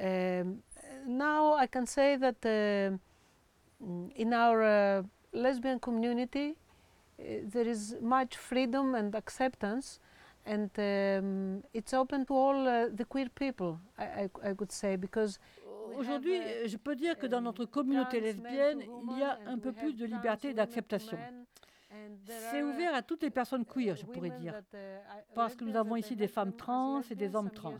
Um, 0.00 0.60
now 1.06 1.56
I 1.56 1.66
can 1.66 1.86
say 1.86 2.16
that 2.18 2.44
uh, 2.44 2.96
in 4.16 4.32
our 4.32 4.62
uh, 4.62 5.02
lesbian 5.32 5.78
community 5.78 6.56
uh, 7.18 7.24
there 7.44 7.66
is 7.66 7.96
much 8.00 8.36
freedom 8.36 8.94
and 8.94 9.14
acceptance 9.14 10.00
and 10.46 10.70
um, 10.78 11.62
it's 11.74 11.92
open 11.92 12.24
to 12.26 12.34
all 12.34 12.66
uh, 12.66 12.88
the 12.92 13.04
queer 13.04 13.28
people, 13.28 13.78
I, 13.98 14.04
I, 14.04 14.50
I 14.50 14.54
could 14.54 14.72
say, 14.72 14.96
because 14.96 15.38
Aujourd'hui, 15.98 16.40
je 16.66 16.76
peux 16.76 16.94
dire 16.94 17.18
que 17.18 17.26
dans 17.26 17.40
notre 17.40 17.64
communauté 17.64 18.20
lesbienne, 18.20 18.80
il 19.10 19.18
y 19.18 19.22
a 19.22 19.38
un 19.46 19.58
peu 19.58 19.72
plus 19.72 19.92
de 19.94 20.06
liberté 20.06 20.50
et 20.50 20.54
d'acceptation. 20.54 21.18
C'est 22.50 22.62
ouvert 22.62 22.94
à 22.94 23.02
toutes 23.02 23.22
les 23.22 23.30
personnes 23.30 23.64
queer, 23.64 23.96
je 23.96 24.06
pourrais 24.06 24.30
dire, 24.30 24.54
parce 25.34 25.56
que 25.56 25.64
nous 25.64 25.76
avons 25.76 25.96
ici 25.96 26.14
des 26.14 26.28
femmes 26.28 26.54
trans 26.54 27.02
et 27.10 27.14
des 27.14 27.34
hommes 27.34 27.50
trans. 27.50 27.78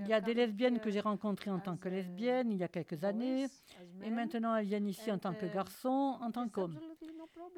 Il 0.00 0.06
y 0.08 0.12
a 0.12 0.20
des 0.20 0.34
lesbiennes 0.34 0.80
que 0.80 0.90
j'ai 0.90 1.00
rencontrées 1.00 1.50
en 1.50 1.60
tant 1.60 1.76
que 1.76 1.88
lesbiennes 1.88 2.50
il 2.50 2.58
y 2.58 2.64
a 2.64 2.68
quelques 2.68 3.04
années, 3.04 3.46
et 4.02 4.10
maintenant 4.10 4.56
elles 4.56 4.66
viennent 4.66 4.88
ici 4.88 5.12
en 5.12 5.18
tant 5.18 5.34
que 5.34 5.46
garçons, 5.46 6.18
en 6.20 6.30
tant 6.32 6.48
qu'hommes. 6.48 6.78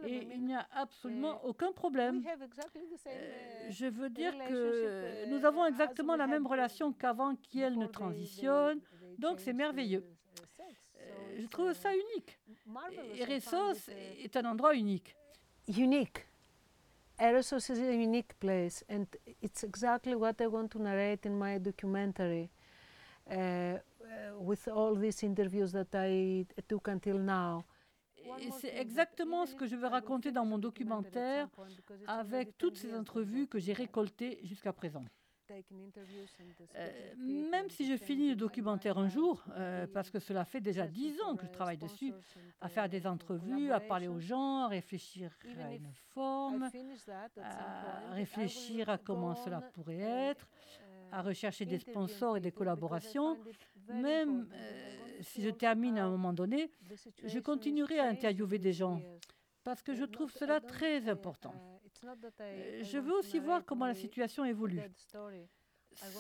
Et 0.05 0.29
il 0.35 0.45
n'y 0.45 0.55
a 0.55 0.67
absolument 0.73 1.43
aucun 1.45 1.73
problème. 1.73 2.23
Euh, 3.07 3.71
je 3.71 3.87
veux 3.87 4.11
dire 4.11 4.33
que 4.49 5.27
nous 5.29 5.45
avons 5.45 5.65
exactement 5.65 6.17
la 6.17 6.27
même 6.27 6.47
relation 6.47 6.93
qu'avant 6.93 7.35
qu'elles 7.37 7.79
ne 7.79 7.87
transitionnent, 7.87 8.81
donc 9.19 9.41
c'est 9.41 9.53
merveilleux. 9.55 10.05
Euh, 10.99 11.37
je 11.39 11.47
trouve 11.47 11.73
ça 11.73 11.91
unique. 11.95 12.39
Eresos 13.15 13.89
est 13.89 14.37
un 14.37 14.45
endroit 14.45 14.75
unique. 14.75 15.17
Unique. 15.67 16.27
Eresos 17.19 17.71
is 17.71 17.79
a 17.79 17.95
unique 17.95 18.35
place, 18.39 18.85
and 18.89 19.07
it's 19.41 19.63
exactly 19.63 20.15
what 20.15 20.41
I 20.41 20.49
want 20.49 20.71
to 20.73 20.83
narrate 20.83 21.25
in 21.25 21.39
my 21.39 21.59
documentary. 21.59 22.51
Uh, 23.31 23.79
uh, 24.07 24.41
with 24.41 24.69
all 24.69 24.95
these 24.95 25.25
interviews 25.25 25.73
that 25.73 25.93
I 25.93 26.47
took 26.69 26.89
until 26.89 27.19
now. 27.19 27.65
C'est 28.61 28.75
exactement 28.77 29.47
ce 29.47 29.55
que 29.55 29.67
je 29.67 29.77
veux 29.77 29.89
raconter 29.89 30.31
dans 30.31 30.45
mon 30.45 30.59
documentaire 30.59 31.49
avec 32.07 32.57
toutes 32.59 32.77
ces 32.77 32.95
entrevues 32.95 33.47
que 33.47 33.59
j'ai 33.59 33.73
récoltées 33.73 34.41
jusqu'à 34.45 34.73
présent. 34.73 35.05
Euh, 36.77 37.15
même 37.17 37.69
si 37.71 37.87
je 37.87 37.97
finis 37.97 38.31
le 38.31 38.37
documentaire 38.37 38.99
un 38.99 39.09
jour, 39.09 39.45
euh, 39.51 39.87
parce 39.87 40.11
que 40.11 40.19
cela 40.19 40.45
fait 40.45 40.61
déjà 40.61 40.87
dix 40.87 41.21
ans 41.23 41.37
que 41.37 41.47
je 41.47 41.53
travaille 41.53 41.79
dessus, 41.79 42.13
à 42.61 42.69
faire 42.69 42.89
des 42.89 43.07
entrevues, 43.07 43.71
à 43.71 43.81
parler 43.81 44.09
aux 44.09 44.21
gens, 44.21 44.65
à 44.65 44.69
réfléchir 44.69 45.37
à 45.63 45.73
une 45.73 45.93
forme, 46.15 46.69
à 47.43 48.15
réfléchir 48.15 48.89
à 48.89 48.99
comment 48.99 49.35
cela 49.35 49.61
pourrait 49.61 50.01
être, 50.01 50.49
à 51.13 51.23
rechercher 51.23 51.65
des 51.65 51.79
sponsors 51.79 52.37
et 52.37 52.41
des 52.41 52.53
collaborations, 52.53 53.39
même 53.89 54.49
euh, 54.53 55.19
si 55.21 55.43
je 55.43 55.51
termine 55.51 55.99
à 55.99 56.07
un 56.07 56.11
moment 56.11 56.33
donné, 56.33 56.71
je 57.25 57.39
continuerai 57.39 57.99
à 58.01 58.07
interviewer 58.07 58.59
des 58.59 58.73
gens 58.73 59.01
parce 59.65 59.83
que 59.83 59.95
je 59.95 60.05
trouve 60.05 60.31
cela 60.31 60.61
très 60.61 61.09
important. 61.09 61.76
Euh, 62.41 62.83
je 62.83 62.99
veux 62.99 63.15
aussi 63.15 63.39
voir 63.39 63.65
comment 63.65 63.87
la 63.87 63.95
situation 63.95 64.45
évolue. 64.45 64.81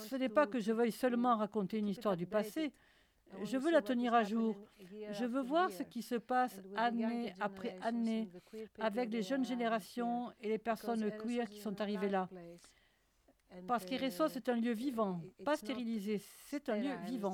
Ce 0.09 0.17
n'est 0.17 0.29
pas 0.29 0.47
que 0.47 0.59
je 0.59 0.73
veuille 0.73 0.93
seulement 0.93 1.37
raconter 1.37 1.79
une 1.79 1.89
histoire 1.89 2.17
du 2.17 2.27
passé, 2.27 2.73
je 3.43 3.57
veux 3.57 3.71
la 3.71 3.83
tenir 3.83 4.15
à 4.15 4.25
jour. 4.25 4.57
Je 5.11 5.25
veux 5.25 5.43
voir 5.43 5.71
ce 5.71 5.83
qui 5.83 6.03
se 6.03 6.15
passe 6.15 6.61
année 6.77 7.35
après 7.41 7.77
année 7.83 8.31
avec 8.79 9.11
les 9.11 9.23
jeunes 9.23 9.45
générations 9.45 10.33
et 10.41 10.49
les 10.49 10.59
personnes 10.59 11.11
queer 11.19 11.49
qui 11.49 11.61
sont 11.61 11.81
arrivées 11.81 12.09
là. 12.09 12.29
Parce 13.67 13.85
qu'Eresos 13.85 14.37
est 14.37 14.49
un 14.49 14.57
lieu 14.57 14.73
vivant, 14.73 15.21
pas 15.45 15.57
stérilisé, 15.57 16.21
c'est 16.47 16.69
un 16.69 16.77
lieu 16.77 16.95
vivant. 17.05 17.33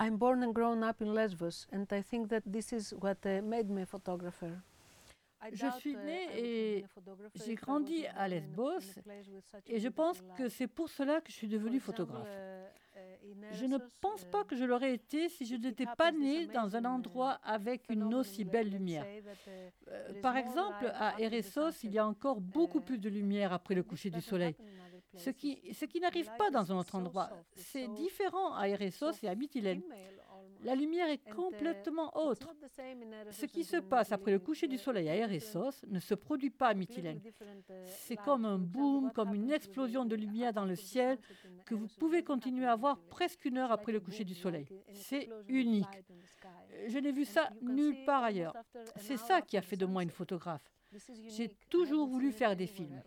I'm 0.00 0.16
born 0.16 0.42
and 0.42 0.52
grown 0.52 0.82
up 0.82 1.00
in 1.00 1.12
Lesbos, 1.12 1.66
and 1.70 1.84
I 1.92 2.02
think 2.02 2.28
that 2.28 2.40
this 2.50 2.72
is 2.72 2.94
what 2.94 3.24
uh, 3.26 3.42
made 3.42 3.68
me 3.68 3.82
a 3.82 3.86
photographer. 3.86 4.62
Je 5.52 5.70
suis 5.78 5.96
née 5.96 6.26
et 6.36 6.84
j'ai 7.34 7.54
grandi 7.54 8.06
à 8.06 8.28
Lesbos 8.28 8.80
et 9.66 9.80
je 9.80 9.88
pense 9.88 10.22
que 10.36 10.48
c'est 10.48 10.68
pour 10.68 10.88
cela 10.88 11.20
que 11.20 11.30
je 11.30 11.36
suis 11.36 11.48
devenue 11.48 11.80
photographe. 11.80 12.28
Je 13.52 13.66
ne 13.66 13.78
pense 14.00 14.24
pas 14.24 14.44
que 14.44 14.56
je 14.56 14.64
l'aurais 14.64 14.94
été 14.94 15.28
si 15.28 15.46
je 15.46 15.56
n'étais 15.56 15.86
pas 15.96 16.12
née 16.12 16.46
dans 16.46 16.76
un 16.76 16.84
endroit 16.84 17.38
avec 17.42 17.88
une 17.88 18.14
aussi 18.14 18.44
belle 18.44 18.70
lumière. 18.70 19.06
Euh, 19.88 20.20
par 20.20 20.36
exemple, 20.36 20.92
à 20.94 21.18
Eresos, 21.20 21.82
il 21.82 21.92
y 21.92 21.98
a 21.98 22.06
encore 22.06 22.40
beaucoup 22.40 22.80
plus 22.80 22.98
de 22.98 23.08
lumière 23.08 23.52
après 23.52 23.74
le 23.74 23.82
coucher 23.82 24.10
du 24.10 24.20
soleil, 24.20 24.54
ce 25.16 25.30
qui, 25.30 25.60
ce 25.72 25.84
qui 25.84 26.00
n'arrive 26.00 26.30
pas 26.36 26.50
dans 26.50 26.70
un 26.72 26.78
autre 26.78 26.94
endroit. 26.94 27.30
C'est 27.56 27.88
différent 27.88 28.54
à 28.54 28.68
Eresos 28.68 29.12
et 29.22 29.28
à 29.28 29.34
Mytilène. 29.34 29.82
La 30.64 30.74
lumière 30.74 31.08
est 31.08 31.30
complètement 31.30 32.16
autre. 32.16 32.48
Ce 33.30 33.46
qui 33.46 33.64
se 33.64 33.78
passe 33.78 34.12
après 34.12 34.30
le 34.30 34.38
coucher 34.38 34.68
du 34.68 34.78
soleil 34.78 35.08
à 35.08 35.16
Eresos 35.16 35.84
ne 35.88 35.98
se 35.98 36.14
produit 36.14 36.50
pas 36.50 36.68
à 36.68 36.74
Mytilène. 36.74 37.20
C'est 37.86 38.16
comme 38.16 38.44
un 38.44 38.58
boom, 38.58 39.10
comme 39.12 39.34
une 39.34 39.50
explosion 39.50 40.04
de 40.04 40.14
lumière 40.16 40.52
dans 40.52 40.64
le 40.64 40.76
ciel 40.76 41.18
que 41.66 41.74
vous 41.74 41.88
pouvez 41.98 42.22
continuer 42.22 42.66
à 42.66 42.76
voir 42.76 42.98
presque 42.98 43.44
une 43.44 43.58
heure 43.58 43.72
après 43.72 43.92
le 43.92 44.00
coucher 44.00 44.24
du 44.24 44.34
soleil. 44.34 44.66
C'est 44.92 45.28
unique. 45.48 46.04
Je 46.86 46.98
n'ai 46.98 47.12
vu 47.12 47.24
ça 47.24 47.50
nulle 47.60 48.04
part 48.04 48.22
ailleurs. 48.22 48.56
C'est 48.96 49.16
ça 49.16 49.42
qui 49.42 49.56
a 49.56 49.62
fait 49.62 49.76
de 49.76 49.86
moi 49.86 50.02
une 50.02 50.10
photographe. 50.10 50.72
J'ai 51.28 51.48
toujours 51.70 52.06
voulu 52.06 52.32
faire 52.32 52.54
des 52.54 52.66
films. 52.66 53.02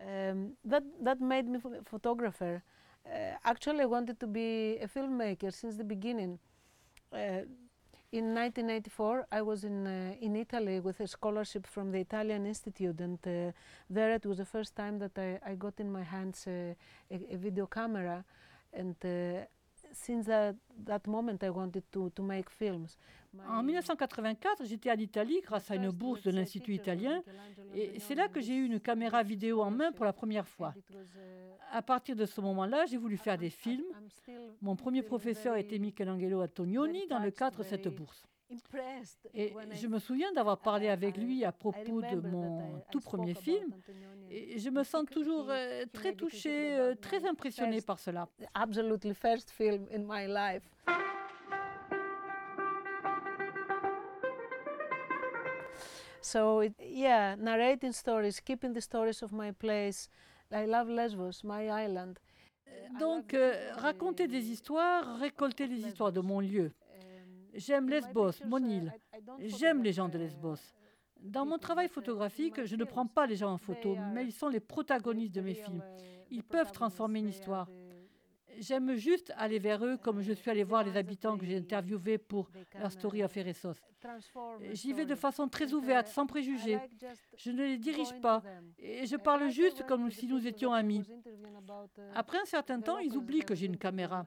Um, 0.00 0.54
that, 0.64 0.82
that 1.02 1.16
made 1.20 1.48
me 1.48 1.58
photographer. 1.84 2.62
Uh, 3.04 3.34
actually, 3.44 3.80
I 3.80 3.86
wanted 3.86 4.18
to 4.20 4.26
be 4.28 4.78
a 4.80 4.86
filmmaker 4.86 5.50
since 5.50 5.76
the 5.76 5.84
beginning. 5.84 6.38
Uh, 7.12 7.42
in 8.10 8.34
1984, 8.34 9.26
I 9.30 9.42
was 9.42 9.64
in, 9.64 9.86
uh, 9.86 10.14
in 10.20 10.34
Italy 10.36 10.80
with 10.80 11.00
a 11.00 11.06
scholarship 11.06 11.66
from 11.66 11.92
the 11.92 11.98
Italian 11.98 12.46
Institute, 12.46 12.98
and 13.00 13.18
uh, 13.26 13.52
there 13.90 14.14
it 14.14 14.24
was 14.24 14.38
the 14.38 14.46
first 14.46 14.74
time 14.74 14.98
that 15.00 15.18
I, 15.18 15.38
I 15.44 15.54
got 15.54 15.74
in 15.78 15.92
my 15.92 16.02
hands 16.02 16.46
a, 16.46 16.74
a, 17.10 17.34
a 17.34 17.36
video 17.36 17.66
camera. 17.66 18.24
And 18.72 18.96
uh, 19.04 19.44
since 19.92 20.26
that, 20.26 20.54
that 20.84 21.00
moment, 21.06 21.38
I 21.42 21.50
wanted 21.50 21.84
to, 21.92 22.10
to 22.10 22.22
make 22.22 22.50
films. 22.50 22.86
En 23.48 23.62
1984, 23.62 24.64
j'étais 24.64 24.90
à 24.90 24.94
l'Italie 24.94 25.40
grâce 25.42 25.70
à 25.70 25.74
une 25.74 25.90
bourse 25.90 26.22
de 26.22 26.30
l'Institut 26.30 26.74
italien 26.74 27.22
et 27.74 27.98
c'est 28.00 28.14
là 28.14 28.28
que 28.28 28.40
j'ai 28.40 28.54
eu 28.54 28.64
une 28.64 28.80
caméra 28.80 29.22
vidéo 29.22 29.62
en 29.62 29.70
main 29.70 29.92
pour 29.92 30.04
la 30.04 30.12
première 30.12 30.48
fois. 30.48 30.74
À 31.70 31.82
partir 31.82 32.16
de 32.16 32.24
ce 32.24 32.40
moment-là, 32.40 32.86
j'ai 32.86 32.96
voulu 32.96 33.16
faire 33.16 33.36
des 33.36 33.50
films. 33.50 33.84
Mon 34.62 34.76
premier 34.76 35.02
professeur 35.02 35.56
était 35.56 35.78
Michelangelo 35.78 36.42
Antonioni 36.42 37.06
dans 37.06 37.18
le 37.18 37.30
cadre 37.30 37.58
de 37.58 37.64
cette 37.64 37.88
bourse. 37.88 38.26
Et 39.34 39.54
je 39.72 39.86
me 39.86 39.98
souviens 39.98 40.32
d'avoir 40.32 40.58
parlé 40.58 40.88
avec 40.88 41.16
lui 41.16 41.44
à 41.44 41.52
propos 41.52 42.00
de 42.00 42.16
mon 42.16 42.82
tout 42.90 43.00
premier 43.00 43.34
film. 43.34 43.74
Et 44.30 44.58
je 44.58 44.70
me 44.70 44.84
sens 44.84 45.04
toujours 45.10 45.46
euh, 45.50 45.84
très 45.92 46.14
touchée, 46.14 46.74
euh, 46.78 46.94
très 46.94 47.26
impressionnée 47.26 47.80
par 47.82 47.98
cela. 47.98 48.28
Absolutely 48.54 49.14
first 49.14 49.50
film 49.50 49.86
in 49.92 50.04
my 50.06 50.26
life. 50.26 50.62
So 56.20 56.62
yeah, 56.80 57.36
narrating 57.36 57.92
stories, 57.92 58.40
keeping 58.40 58.74
the 58.74 58.82
stories 58.82 59.22
of 59.22 59.32
my 59.32 59.52
place. 59.52 60.08
I 60.50 60.66
love 60.66 60.88
Lesbos, 60.88 61.42
my 61.44 61.68
island. 61.70 62.18
Donc, 62.98 63.34
euh, 63.34 63.72
raconter 63.76 64.28
des 64.28 64.50
histoires, 64.50 65.18
récolter 65.18 65.66
les 65.66 65.86
histoires 65.86 66.12
de 66.12 66.20
mon 66.20 66.40
lieu. 66.40 66.72
J'aime 67.58 67.88
Lesbos, 67.88 68.30
mon 68.46 68.64
île. 68.64 68.92
J'aime 69.40 69.82
les 69.82 69.92
gens 69.92 70.08
de 70.08 70.16
Lesbos. 70.16 70.74
Dans 71.20 71.44
mon 71.44 71.58
travail 71.58 71.88
photographique, 71.88 72.64
je 72.64 72.76
ne 72.76 72.84
prends 72.84 73.06
pas 73.06 73.26
les 73.26 73.34
gens 73.34 73.52
en 73.52 73.58
photo, 73.58 73.96
mais 74.14 74.24
ils 74.24 74.32
sont 74.32 74.48
les 74.48 74.60
protagonistes 74.60 75.34
de 75.34 75.40
mes 75.40 75.54
films. 75.54 75.82
Ils 76.30 76.44
peuvent 76.44 76.70
transformer 76.70 77.18
une 77.18 77.28
histoire. 77.28 77.68
J'aime 78.58 78.94
juste 78.94 79.32
aller 79.36 79.58
vers 79.58 79.84
eux 79.84 79.96
comme 79.96 80.20
je 80.20 80.32
suis 80.32 80.50
allé 80.50 80.64
voir 80.64 80.84
les 80.84 80.96
habitants 80.96 81.36
que 81.36 81.46
j'ai 81.46 81.56
interviewés 81.56 82.18
pour 82.18 82.50
leur 82.78 82.90
story 82.90 83.22
of 83.22 83.36
Eresos. 83.36 83.74
J'y 84.72 84.92
vais 84.92 85.04
de 85.04 85.14
façon 85.14 85.48
très 85.48 85.72
ouverte, 85.72 86.08
sans 86.08 86.26
préjugés. 86.26 86.78
Je 87.36 87.50
ne 87.50 87.64
les 87.64 87.78
dirige 87.78 88.12
pas 88.20 88.42
et 88.78 89.06
je 89.06 89.16
parle 89.16 89.48
juste 89.50 89.86
comme 89.86 90.10
si 90.10 90.26
nous 90.26 90.46
étions 90.46 90.72
amis. 90.72 91.04
Après 92.14 92.38
un 92.38 92.44
certain 92.44 92.80
temps, 92.80 92.98
ils 92.98 93.16
oublient 93.16 93.44
que 93.44 93.54
j'ai 93.54 93.66
une 93.66 93.78
caméra. 93.78 94.26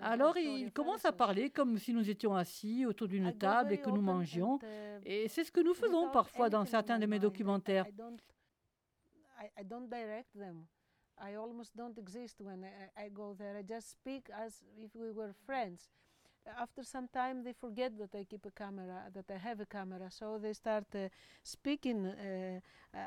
Alors 0.00 0.36
ils 0.36 0.72
commencent 0.72 1.04
à 1.04 1.12
parler 1.12 1.50
comme 1.50 1.78
si 1.78 1.94
nous 1.94 2.08
étions 2.08 2.34
assis 2.34 2.84
autour 2.86 3.08
d'une 3.08 3.32
table 3.36 3.72
et 3.72 3.78
que 3.78 3.90
nous 3.90 4.02
mangions. 4.02 4.58
Et 5.04 5.28
c'est 5.28 5.44
ce 5.44 5.52
que 5.52 5.60
nous 5.60 5.74
faisons 5.74 6.10
parfois 6.10 6.50
dans 6.50 6.64
certains 6.64 6.98
de 6.98 7.06
mes 7.06 7.18
documentaires. 7.18 7.86
I 11.22 11.36
almost 11.36 11.76
don't 11.76 11.96
exist 11.98 12.36
when 12.40 12.64
I, 12.64 13.04
I, 13.04 13.08
go 13.08 13.34
there. 13.38 13.56
I 13.56 13.62
just 13.62 13.92
speak 13.92 14.28
as 14.44 14.62
if 14.76 14.90
we 14.94 15.12
were 15.12 15.32
friends. 15.46 15.88
After 16.58 16.82
some 16.82 17.06
time, 17.06 17.44
they 17.44 17.52
forget 17.52 17.96
that 17.98 18.12
I 18.18 18.24
keep 18.24 18.44
a 18.46 18.50
camera, 18.50 19.04
that 19.14 19.26
I 19.32 19.38
have 19.38 19.60
a 19.60 19.66
camera, 19.66 20.10
so 20.10 20.38
they 20.42 20.52
start 20.52 20.86
uh, 20.94 21.08
speaking 21.44 22.06
uh, 22.06 22.58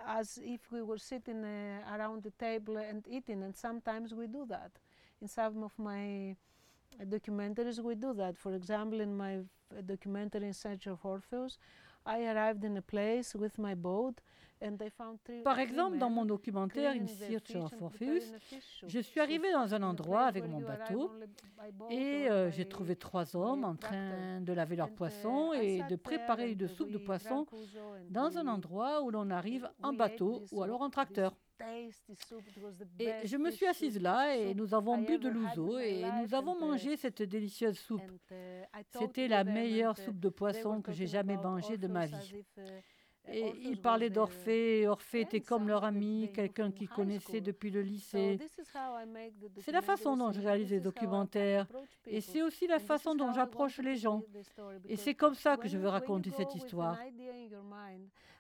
as 0.08 0.40
if 0.42 0.72
we 0.72 0.82
were 0.82 0.98
sitting 0.98 1.44
uh, 1.44 1.98
around 1.98 2.24
the 2.24 2.32
table 2.32 2.78
and 2.78 3.06
eating, 3.10 3.44
and 3.44 3.54
sometimes 3.54 4.14
we 4.14 4.28
do 4.28 4.46
that. 4.48 4.72
In 5.22 5.28
some 5.28 5.64
of 5.64 5.74
my 5.78 6.38
documentaries, 7.04 7.84
we 7.84 7.96
do 7.96 8.14
that. 8.14 8.38
For 8.38 8.54
example, 8.54 9.02
in 9.02 9.18
my 9.18 9.40
documentary 9.86 10.48
In 10.48 10.54
Search 10.54 10.88
of 10.88 11.00
Orpheus, 11.04 11.58
I 12.06 12.28
arrived 12.28 12.64
in 12.64 12.78
a 12.78 12.82
place 12.82 13.36
with 13.36 13.58
my 13.58 13.76
boat 13.76 14.22
Par 15.44 15.60
exemple, 15.60 15.98
dans 15.98 16.10
mon 16.10 16.26
documentaire 16.26 16.92
In 16.92 17.08
Search 17.08 17.56
of 17.56 17.82
Orpheus, 17.82 18.34
je 18.88 19.00
suis 19.00 19.20
arrivé 19.20 19.52
dans 19.52 19.74
un 19.74 19.84
endroit 19.84 20.24
avec 20.24 20.48
mon 20.48 20.62
bateau 20.62 21.12
et 21.90 22.30
euh, 22.30 22.52
j'ai 22.52 22.68
trouvé 22.68 22.96
trois 22.96 23.36
hommes 23.36 23.66
en 23.66 23.76
train 23.76 24.42
de 24.42 24.54
laver 24.54 24.76
leurs 24.76 24.94
poissons 24.94 25.54
et 25.54 25.82
de 25.90 25.96
préparer 25.96 26.52
une 26.52 26.68
soupe 26.68 26.92
de 26.92 26.98
poisson 26.98 27.46
dans 28.10 28.38
un 28.38 28.48
endroit 28.48 29.04
où 29.04 29.12
l'on 29.12 29.30
arrive 29.30 29.70
en 29.84 29.94
bateau 29.94 30.44
ou 30.52 30.64
alors 30.64 30.82
en 30.82 30.90
tracteur. 30.90 31.36
Et 33.00 33.28
je 33.28 33.38
me 33.38 33.52
suis 33.52 33.66
assise 33.66 34.02
là 34.02 34.36
et 34.36 34.54
nous 34.54 34.74
avons 34.74 34.98
bu 34.98 35.18
de 35.18 35.30
l'ouzo 35.30 35.78
et 35.80 36.04
nous 36.22 36.34
avons 36.34 36.60
mangé 36.60 36.98
cette 36.98 37.22
délicieuse 37.22 37.78
soupe. 37.78 38.12
C'était 39.00 39.28
la 39.28 39.44
meilleure 39.44 39.98
soupe 39.98 40.20
de 40.20 40.30
poisson 40.30 40.82
que 40.82 40.92
j'ai 40.92 41.08
jamais 41.08 41.38
mangée 41.38 41.78
de 41.78 41.88
ma 41.88 42.06
vie. 42.06 42.44
Et 43.28 43.54
ils 43.64 43.82
parlaient 43.82 44.10
d'Orphée. 44.10 44.88
Orphée 44.88 45.22
était 45.22 45.42
comme 45.42 45.68
leur 45.68 45.84
ami, 45.84 46.30
quelqu'un 46.34 46.72
qu'ils 46.72 46.90
connaissaient 46.90 47.42
depuis 47.42 47.72
le 47.72 47.82
lycée. 47.82 48.38
C'est 49.62 49.72
la 49.72 49.82
façon 49.82 50.16
dont 50.16 50.32
je 50.32 50.42
réalise 50.42 50.70
les 50.70 50.80
documentaires. 50.80 51.68
Et 52.06 52.22
c'est 52.22 52.42
aussi 52.42 52.68
la 52.68 52.80
façon 52.80 53.16
dont 53.16 53.34
j'approche 53.34 53.80
les 53.80 53.96
gens. 53.96 54.22
Et 54.88 54.96
c'est 54.96 55.16
comme 55.16 55.36
ça 55.36 55.58
que 55.58 55.68
je 55.68 55.78
veux 55.78 55.88
raconter 55.88 56.32
cette 56.32 56.54
histoire. 56.54 57.00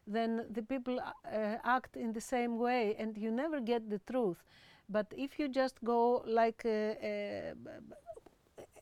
Then 0.07 0.45
the 0.51 0.61
people 0.61 0.99
uh, 0.99 1.55
act 1.63 1.95
in 1.97 2.13
the 2.13 2.21
same 2.21 2.57
way 2.59 2.95
and 2.99 3.17
you 3.17 3.31
never 3.31 3.59
get 3.59 3.89
the 3.89 3.99
truth. 3.99 4.43
But 4.87 5.07
if 5.17 5.39
you 5.39 5.47
just 5.47 5.83
go 5.83 6.23
like 6.27 6.61
a, 6.65 7.53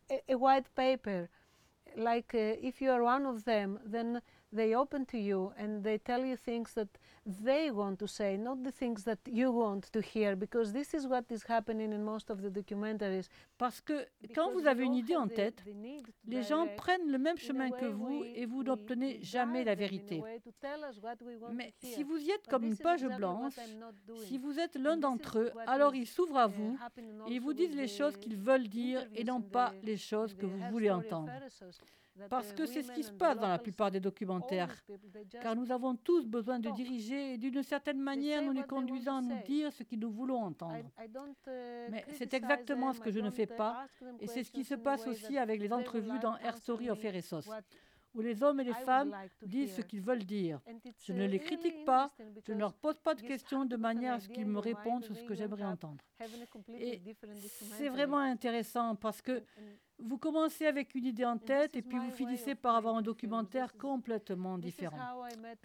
a, 0.10 0.22
a 0.30 0.36
white 0.38 0.74
paper, 0.76 1.30
like 1.96 2.34
uh, 2.36 2.58
if 2.62 2.82
you 2.82 2.92
are 2.92 3.04
one 3.04 3.26
of 3.26 3.46
them, 3.46 3.80
then 3.86 4.22
they 4.54 4.76
open 4.76 5.06
to 5.06 5.18
you 5.18 5.52
and 5.58 5.82
they 5.84 5.98
tell 5.98 6.24
you 6.24 6.36
things 6.36 6.74
that 6.76 6.88
they 7.26 7.72
want 7.72 7.98
to 7.98 8.08
say, 8.08 8.38
not 8.38 8.64
the 8.64 8.72
things 8.72 9.04
that 9.04 9.20
you 9.28 9.52
want 9.52 9.92
to 9.92 10.02
hear, 10.02 10.36
because 10.36 10.72
this 10.72 10.94
is 10.94 11.08
what 11.08 11.24
is 11.32 11.44
happening 11.48 11.92
in 11.92 12.04
most 12.04 12.30
of 12.30 12.42
the 12.42 12.50
documentaries. 12.50 13.28
Parce 13.58 13.82
que 13.82 14.06
quand 14.36 14.52
vous 14.52 14.68
avez 14.68 14.84
une 14.84 14.96
idée 14.96 15.16
en 15.16 15.28
tête, 15.28 15.64
les 16.26 16.44
gens 16.44 16.68
prennent 16.78 17.10
le 17.10 17.18
même 17.18 17.38
chemin 17.38 17.72
que 17.72 17.86
vous 17.86 18.24
et 18.24 18.46
vous 18.46 18.64
n'obtenez 18.64 19.20
jamais 19.22 19.64
la 19.64 19.76
vérité. 19.76 20.22
Mais 21.52 21.74
si 21.82 22.04
vous 22.04 22.18
y 22.18 22.32
êtes 22.32 22.48
comme 22.48 22.64
une 22.66 22.78
page 22.78 23.06
blanche, 23.06 23.54
si 24.26 24.38
vous 24.38 24.60
êtes 24.60 24.76
l'un 24.76 24.98
d'entre 24.98 25.40
eux, 25.40 25.52
alors 25.68 25.96
ils 25.96 26.08
s'ouvrent 26.08 26.38
à 26.38 26.48
vous 26.48 26.78
et 27.28 27.34
ils 27.34 27.42
vous 27.42 27.54
disent 27.54 27.76
les 27.76 27.88
choses 27.88 28.18
qu'ils 28.18 28.38
veulent 28.38 28.68
dire 28.68 29.06
et 29.16 29.24
non 29.24 29.42
pas 29.42 29.74
les 29.84 29.98
choses 29.98 30.34
que 30.34 30.46
vous 30.46 30.60
voulez 30.72 30.90
entendre. 30.90 31.32
Parce 32.30 32.54
que 32.54 32.66
c'est 32.66 32.84
ce 32.84 32.92
qui 32.92 33.04
se 33.04 33.12
passe 33.12 33.38
dans 33.40 33.48
la 33.48 33.60
plupart 33.60 33.92
des 33.92 34.00
documentaires. 34.00 34.76
Car 35.42 35.56
nous 35.56 35.72
avons 35.72 35.96
tous 35.96 36.26
besoin 36.26 36.60
de 36.60 36.70
diriger 36.72 37.34
et 37.34 37.38
d'une 37.38 37.64
certaine 37.64 38.00
manière, 38.00 38.42
nous 38.42 38.52
les 38.52 38.64
conduisons 38.64 39.18
à 39.18 39.22
nous 39.22 39.42
dire 39.44 39.72
ce 39.72 39.84
que 39.84 39.96
nous 39.96 40.12
voulons 40.12 40.42
entendre. 40.44 40.86
Mais 41.90 42.06
c'est 42.14 42.34
exactement 42.34 42.94
ce 42.94 43.00
que 43.00 43.12
je 43.12 43.20
ne 43.20 43.30
fais 43.32 43.48
pas. 43.48 43.88
Et 44.20 44.28
c'est 44.28 44.44
ce 44.44 44.52
qui 44.52 44.64
se 44.64 44.76
passe 44.76 45.08
aussi 45.08 45.38
avec 45.38 45.62
les 45.62 45.74
entrevues 45.74 46.20
dans 46.20 46.38
Air 46.38 46.58
Story 46.58 46.90
of 46.90 47.04
Eresos 47.04 47.50
où 48.14 48.22
les 48.22 48.44
hommes 48.44 48.60
et 48.60 48.64
les 48.64 48.74
femmes 48.74 49.16
disent 49.46 49.76
ce 49.76 49.82
qu'ils 49.82 50.02
veulent 50.02 50.24
dire. 50.24 50.60
Je 51.00 51.14
ne 51.14 51.26
les 51.26 51.40
critique 51.40 51.84
pas, 51.86 52.12
je 52.46 52.54
ne 52.54 52.60
leur 52.60 52.74
pose 52.74 53.00
pas 53.00 53.16
de 53.16 53.22
questions 53.22 53.66
de 53.66 53.76
manière 53.76 54.16
à 54.16 54.20
ce 54.20 54.30
qu'ils 54.30 54.46
me 54.46 54.60
répondent 54.60 55.04
sur 55.04 55.16
ce 55.16 55.24
que 55.24 55.34
j'aimerais 55.34 55.66
entendre. 55.66 56.04
Et 56.70 57.02
c'est 57.78 57.90
vraiment 57.90 58.20
intéressant 58.20 58.96
parce 58.96 59.22
que 59.22 59.44
vous 60.04 60.18
commencez 60.18 60.66
avec 60.66 60.94
une 60.96 61.06
idée 61.06 61.26
en 61.26 61.38
tête 61.38 61.76
et 61.76 61.82
puis 61.82 61.98
vous 61.98 62.12
finissez 62.12 62.56
par 62.56 62.76
avoir 62.76 62.96
un 62.96 63.02
documentaire 63.02 63.76
complètement 63.78 64.58
différent. 64.58 64.98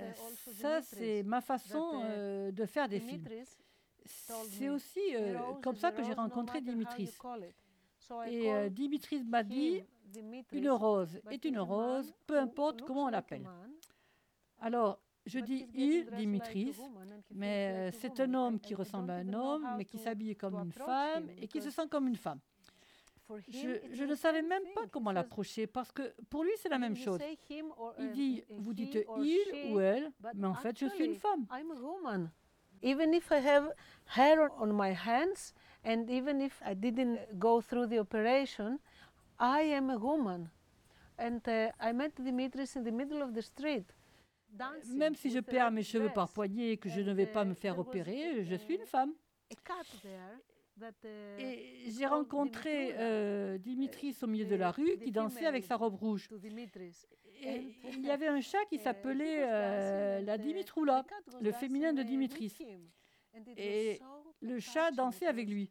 Euh, 0.01 0.13
ça, 0.55 0.83
c'est 0.83 1.23
ma 1.23 1.41
façon 1.41 2.03
euh, 2.05 2.51
de 2.51 2.65
faire 2.65 2.89
des 2.89 3.01
films. 3.01 3.27
C'est 4.05 4.69
aussi 4.69 5.01
euh, 5.15 5.39
comme 5.63 5.77
ça 5.77 5.93
que 5.93 6.03
j'ai 6.03 6.15
rencontré 6.15 6.61
Dimitris. 6.61 7.11
Et 8.27 8.71
Dimitris 8.71 9.25
m'a 9.25 9.43
dit, 9.43 9.83
une 10.53 10.71
rose 10.71 11.21
est 11.31 11.45
une 11.45 11.59
rose, 11.59 12.15
peu 12.27 12.39
importe 12.39 12.83
comment 12.83 13.05
on 13.05 13.09
l'appelle. 13.09 13.49
Alors, 14.61 14.99
je 15.27 15.41
dis 15.41 15.67
il, 15.75 16.07
Dimitris, 16.17 16.75
mais 17.31 17.91
c'est 17.93 18.19
un 18.21 18.33
homme 18.33 18.59
qui 18.59 18.75
ressemble 18.75 19.11
à 19.11 19.17
un 19.17 19.33
homme, 19.35 19.69
mais 19.77 19.85
qui 19.85 19.99
s'habille 19.99 20.37
comme 20.37 20.55
une 20.55 20.73
femme 20.73 21.29
et 21.37 21.47
qui 21.47 21.61
se 21.61 21.71
sent 21.71 21.89
comme 21.91 22.09
une 22.09 22.17
femme. 22.17 22.41
Je, 23.49 24.05
ne 24.05 24.15
savais 24.15 24.43
même 24.43 24.63
pas 24.75 24.87
comment 24.91 25.13
l'approcher 25.13 25.67
parce 25.67 25.93
que 25.93 26.15
pour 26.31 26.45
lui 26.45 26.53
c'est 26.57 26.69
la 26.69 26.79
même 26.79 26.97
chose. 26.97 27.21
Il 27.99 28.11
dit, 28.13 28.45
vous 28.51 28.73
dites 28.73 28.99
il 29.19 29.73
ou 29.73 29.81
elle, 29.81 30.11
mais 30.35 30.47
en 30.47 30.55
fait 30.55 30.79
je 30.79 30.87
suis 30.87 31.05
une 31.05 31.15
femme. 31.15 31.47
Even 32.83 33.13
if 33.13 33.31
I 33.31 33.45
have 33.45 33.73
hair 34.17 34.51
on 34.61 34.73
my 34.73 34.95
hands 34.95 35.53
and 35.85 36.09
even 36.09 36.41
if 36.41 36.63
I 36.65 36.75
didn't 36.75 37.19
go 37.39 37.61
through 37.61 37.89
the 37.89 37.99
operation, 37.99 38.79
I 39.41 39.63
am 39.73 39.91
a 39.91 39.97
woman. 39.97 40.51
And 41.19 41.41
uh, 41.49 41.73
I 41.81 41.93
met 41.93 42.15
Dimitris 42.17 42.77
in 42.77 42.85
the 42.85 42.93
middle 42.93 43.21
of 43.21 43.35
the 43.35 43.43
street. 43.43 43.93
Même 44.95 45.15
si 45.15 45.31
je 45.31 45.41
perds 45.41 45.73
mes 45.73 45.83
cheveux 45.83 46.11
par 46.11 46.29
poignée 46.29 46.73
et 46.73 46.77
que 46.79 46.89
je 46.89 47.01
ne 47.01 47.13
vais 47.13 47.27
pas 47.27 47.45
me 47.45 47.55
faire 47.55 47.79
opérer, 47.79 48.45
je 48.45 48.55
suis 48.55 48.77
une 48.77 48.87
femme. 48.87 49.13
Et 51.39 51.91
j'ai 51.91 52.07
rencontré 52.07 52.95
euh, 52.99 53.59
Dimitris 53.59 54.17
au 54.23 54.27
milieu 54.27 54.47
de 54.47 54.55
la 54.55 54.71
rue 54.71 54.99
qui 54.99 55.11
dansait 55.11 55.47
avec 55.47 55.65
sa 55.65 55.77
robe 55.77 55.95
rouge. 55.97 56.29
Et 57.41 57.77
il 57.93 58.05
y 58.05 58.11
avait 58.11 58.27
un 58.27 58.41
chat 58.41 58.65
qui 58.69 58.77
uh, 58.77 58.81
s'appelait 58.81 59.45
euh, 59.47 60.21
la 60.23 60.39
Dimitroula, 60.39 61.05
le 61.41 61.53
féminin 61.53 61.93
de 61.93 62.03
Dimitris. 62.03 62.57
Et 63.57 64.01
le 64.41 64.59
chat 64.59 64.91
dansait 64.91 65.27
avec 65.27 65.49
lui. 65.49 65.71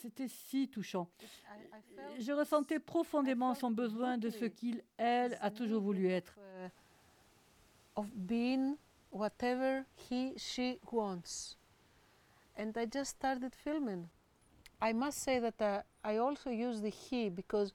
C'était 0.00 0.28
si 0.28 0.68
touchant. 0.68 1.08
Je 2.18 2.32
ressentais 2.32 2.78
profondément 2.78 3.54
son 3.54 3.70
besoin 3.70 4.18
de 4.18 4.30
ce 4.30 4.44
qu'il, 4.44 4.82
elle, 4.96 5.38
a 5.40 5.50
toujours 5.50 5.82
voulu 5.82 6.08
être. 6.08 6.38
Uh, 6.38 6.68
of 7.96 8.06
being 8.14 8.76
whatever 9.10 9.86
he, 9.94 10.34
she 10.36 10.78
wants. 10.90 11.56
And 12.56 12.76
I 12.76 12.86
just 12.86 13.10
started 13.10 13.54
filming. 13.54 14.08
I 14.80 14.92
must 14.92 15.18
say 15.18 15.40
that 15.40 15.60
uh, 15.60 15.82
I 16.02 16.18
also 16.18 16.50
use 16.50 16.80
the 16.80 16.90
he 16.90 17.30
because 17.30 17.72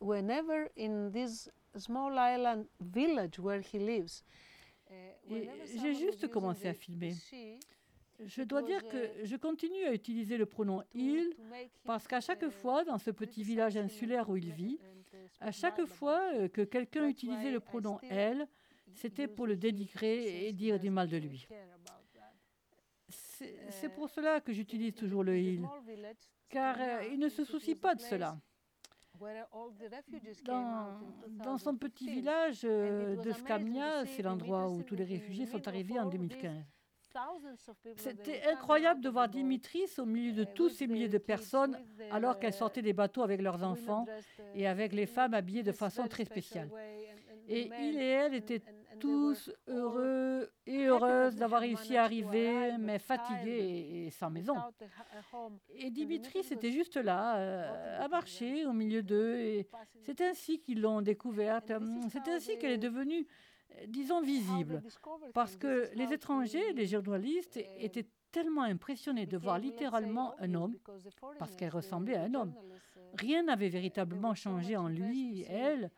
whenever 0.00 0.68
in 0.76 1.10
this 1.12 1.48
small 1.76 2.18
island 2.18 2.66
village 2.80 3.38
where 3.38 3.60
he 3.60 3.78
lives, 3.78 4.24
uh, 4.90 4.92
j'ai 5.80 5.94
juste 5.94 6.28
commencé 6.28 6.68
à 6.68 6.74
filmer. 6.74 7.14
Je 8.26 8.42
dois 8.42 8.62
dire 8.62 8.82
que 8.88 9.22
uh, 9.22 9.26
je 9.26 9.36
continue 9.36 9.84
à 9.84 9.92
utiliser 9.92 10.36
le 10.36 10.46
pronom 10.46 10.82
il 10.92 11.36
parce 11.84 12.08
qu'à 12.08 12.20
chaque 12.20 12.42
uh, 12.42 12.50
fois 12.50 12.84
dans 12.84 12.98
ce 12.98 13.12
petit 13.12 13.44
village 13.44 13.76
insulaire 13.76 14.28
où 14.28 14.36
il 14.36 14.50
vit, 14.50 14.78
à 15.40 15.52
chaque 15.52 15.84
fois 15.84 16.20
euh, 16.34 16.48
que 16.48 16.62
quelqu'un 16.62 17.08
utilisait 17.08 17.52
le 17.52 17.60
pronom 17.60 18.00
elle, 18.02 18.48
c'était 18.94 19.28
pour 19.28 19.46
le 19.46 19.56
dénigrer 19.56 20.48
et 20.48 20.52
dire 20.52 20.80
du 20.80 20.90
mal 20.90 21.08
de 21.08 21.18
lui. 21.18 21.46
C'est 23.70 23.88
pour 23.94 24.08
cela 24.08 24.40
que 24.40 24.52
j'utilise 24.52 24.94
toujours 24.94 25.24
le 25.24 25.38
il 25.38 25.66
car 26.48 26.76
euh, 26.78 27.04
il 27.12 27.18
ne 27.18 27.28
se 27.28 27.44
soucie 27.44 27.74
pas 27.74 27.94
de 27.94 28.00
cela. 28.00 28.38
Dans, 31.28 31.58
son 31.58 31.76
petit 31.76 32.08
village 32.08 32.60
euh, 32.64 33.16
de 33.16 33.32
Skamnia, 33.32 34.06
c'est 34.06 34.22
l'endroit 34.22 34.68
où 34.68 34.82
tous 34.82 34.94
les 34.94 35.04
réfugiés 35.04 35.46
sont 35.46 35.66
arrivés 35.66 35.98
en 35.98 36.06
2015. 36.06 36.64
C'était 37.96 38.42
incroyable 38.44 39.00
de 39.00 39.08
voir 39.08 39.28
Dimitris 39.28 39.98
au 39.98 40.04
milieu 40.04 40.32
de 40.32 40.44
tous 40.44 40.68
ces 40.68 40.86
milliers 40.86 41.08
de 41.08 41.18
personnes 41.18 41.76
alors 42.12 42.38
qu'elle 42.38 42.52
sortait 42.52 42.82
des 42.82 42.92
bateaux 42.92 43.22
avec 43.22 43.40
leurs 43.42 43.62
enfants 43.64 44.06
et 44.54 44.66
avec 44.66 44.92
les 44.92 45.06
femmes 45.06 45.34
habillées 45.34 45.62
de 45.64 45.72
façon 45.72 46.06
très 46.06 46.24
spéciale. 46.24 46.70
Et 47.48 47.70
il 47.80 47.96
et 47.96 48.08
elle 48.08 48.34
étaient 48.34 48.62
tous 48.98 49.50
heureux 49.66 50.50
et 50.66 50.86
heureuses 50.86 51.36
d'avoir 51.36 51.60
réussi 51.60 51.96
à 51.96 52.04
arriver, 52.04 52.76
mais 52.78 52.98
fatigués 52.98 54.06
et 54.06 54.10
sans 54.10 54.30
maison. 54.30 54.56
Et 55.70 55.90
Dimitri, 55.90 56.42
c'était 56.42 56.70
juste 56.70 56.96
là, 56.96 57.36
euh, 57.36 58.04
à 58.04 58.08
marcher 58.08 58.66
au 58.66 58.72
milieu 58.72 59.02
d'eux. 59.02 59.36
Et 59.36 59.68
c'est 60.02 60.20
ainsi 60.20 60.60
qu'ils 60.60 60.80
l'ont 60.80 61.02
découverte. 61.02 61.72
C'est 62.10 62.28
ainsi 62.28 62.58
qu'elle 62.58 62.72
est 62.72 62.78
devenue, 62.78 63.26
euh, 63.72 63.84
disons, 63.88 64.20
visible. 64.20 64.82
Parce 65.34 65.56
que 65.56 65.90
les 65.94 66.12
étrangers, 66.12 66.72
les 66.72 66.86
journalistes, 66.86 67.58
étaient 67.78 68.06
tellement 68.30 68.62
impressionnés 68.62 69.26
de 69.26 69.36
voir 69.38 69.58
littéralement 69.58 70.34
un 70.38 70.54
homme, 70.54 70.76
parce 71.38 71.56
qu'elle 71.56 71.70
ressemblait 71.70 72.16
à 72.16 72.22
un 72.22 72.34
homme. 72.34 72.54
Rien 73.14 73.42
n'avait 73.44 73.70
véritablement 73.70 74.34
changé 74.34 74.76
en 74.76 74.88
lui, 74.88 75.42
elle 75.48 75.90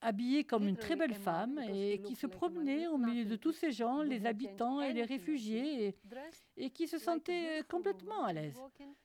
habillée 0.00 0.44
comme 0.44 0.68
une 0.68 0.76
très 0.76 0.96
belle 0.96 1.14
femme 1.14 1.58
et 1.72 2.00
qui 2.02 2.14
se 2.14 2.26
promenait 2.26 2.86
au 2.86 2.98
milieu 2.98 3.24
de 3.24 3.36
tous 3.36 3.52
ces 3.52 3.72
gens, 3.72 4.02
les 4.02 4.26
habitants 4.26 4.80
et 4.80 4.92
les 4.92 5.04
réfugiés, 5.04 5.94
et, 6.56 6.70
qui 6.70 6.86
se 6.86 6.98
sentait 6.98 7.62
complètement 7.68 8.24
à 8.24 8.32
l'aise. 8.32 8.60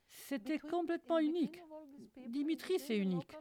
C'était 0.07 0.59
complètement 0.59 1.19
unique. 1.19 1.59
Dimitri, 2.27 2.79
c'est 2.79 2.97
unique. 2.97 3.35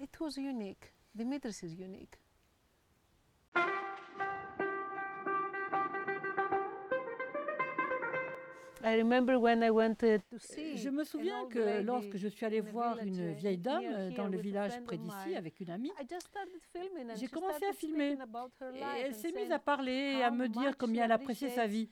It 0.00 0.20
was 0.20 0.38
unique. 0.38 0.92
Dimitris 1.14 1.62
is 1.62 1.74
unique. 1.74 2.18
Je 10.76 10.88
me 10.88 11.04
souviens 11.04 11.46
que 11.46 11.82
lorsque 11.82 12.16
je 12.16 12.28
suis 12.28 12.46
allée 12.46 12.60
voir 12.60 12.98
une 13.00 13.32
vieille 13.32 13.58
dame 13.58 13.84
euh, 13.84 14.10
dans 14.10 14.26
le 14.28 14.38
village 14.38 14.80
près 14.84 14.98
d'ici 14.98 15.34
avec 15.36 15.60
une 15.60 15.70
amie, 15.70 15.92
j'ai 17.16 17.28
commencé 17.28 17.64
à 17.66 17.72
filmer. 17.72 18.16
Et 18.74 19.00
elle 19.00 19.14
s'est 19.14 19.32
mise 19.32 19.50
à 19.52 19.58
parler 19.58 20.16
et 20.18 20.22
à 20.22 20.30
me 20.30 20.48
dire 20.48 20.76
combien 20.76 21.04
elle 21.04 21.12
appréciait 21.12 21.50
sa 21.50 21.66
vie. 21.66 21.90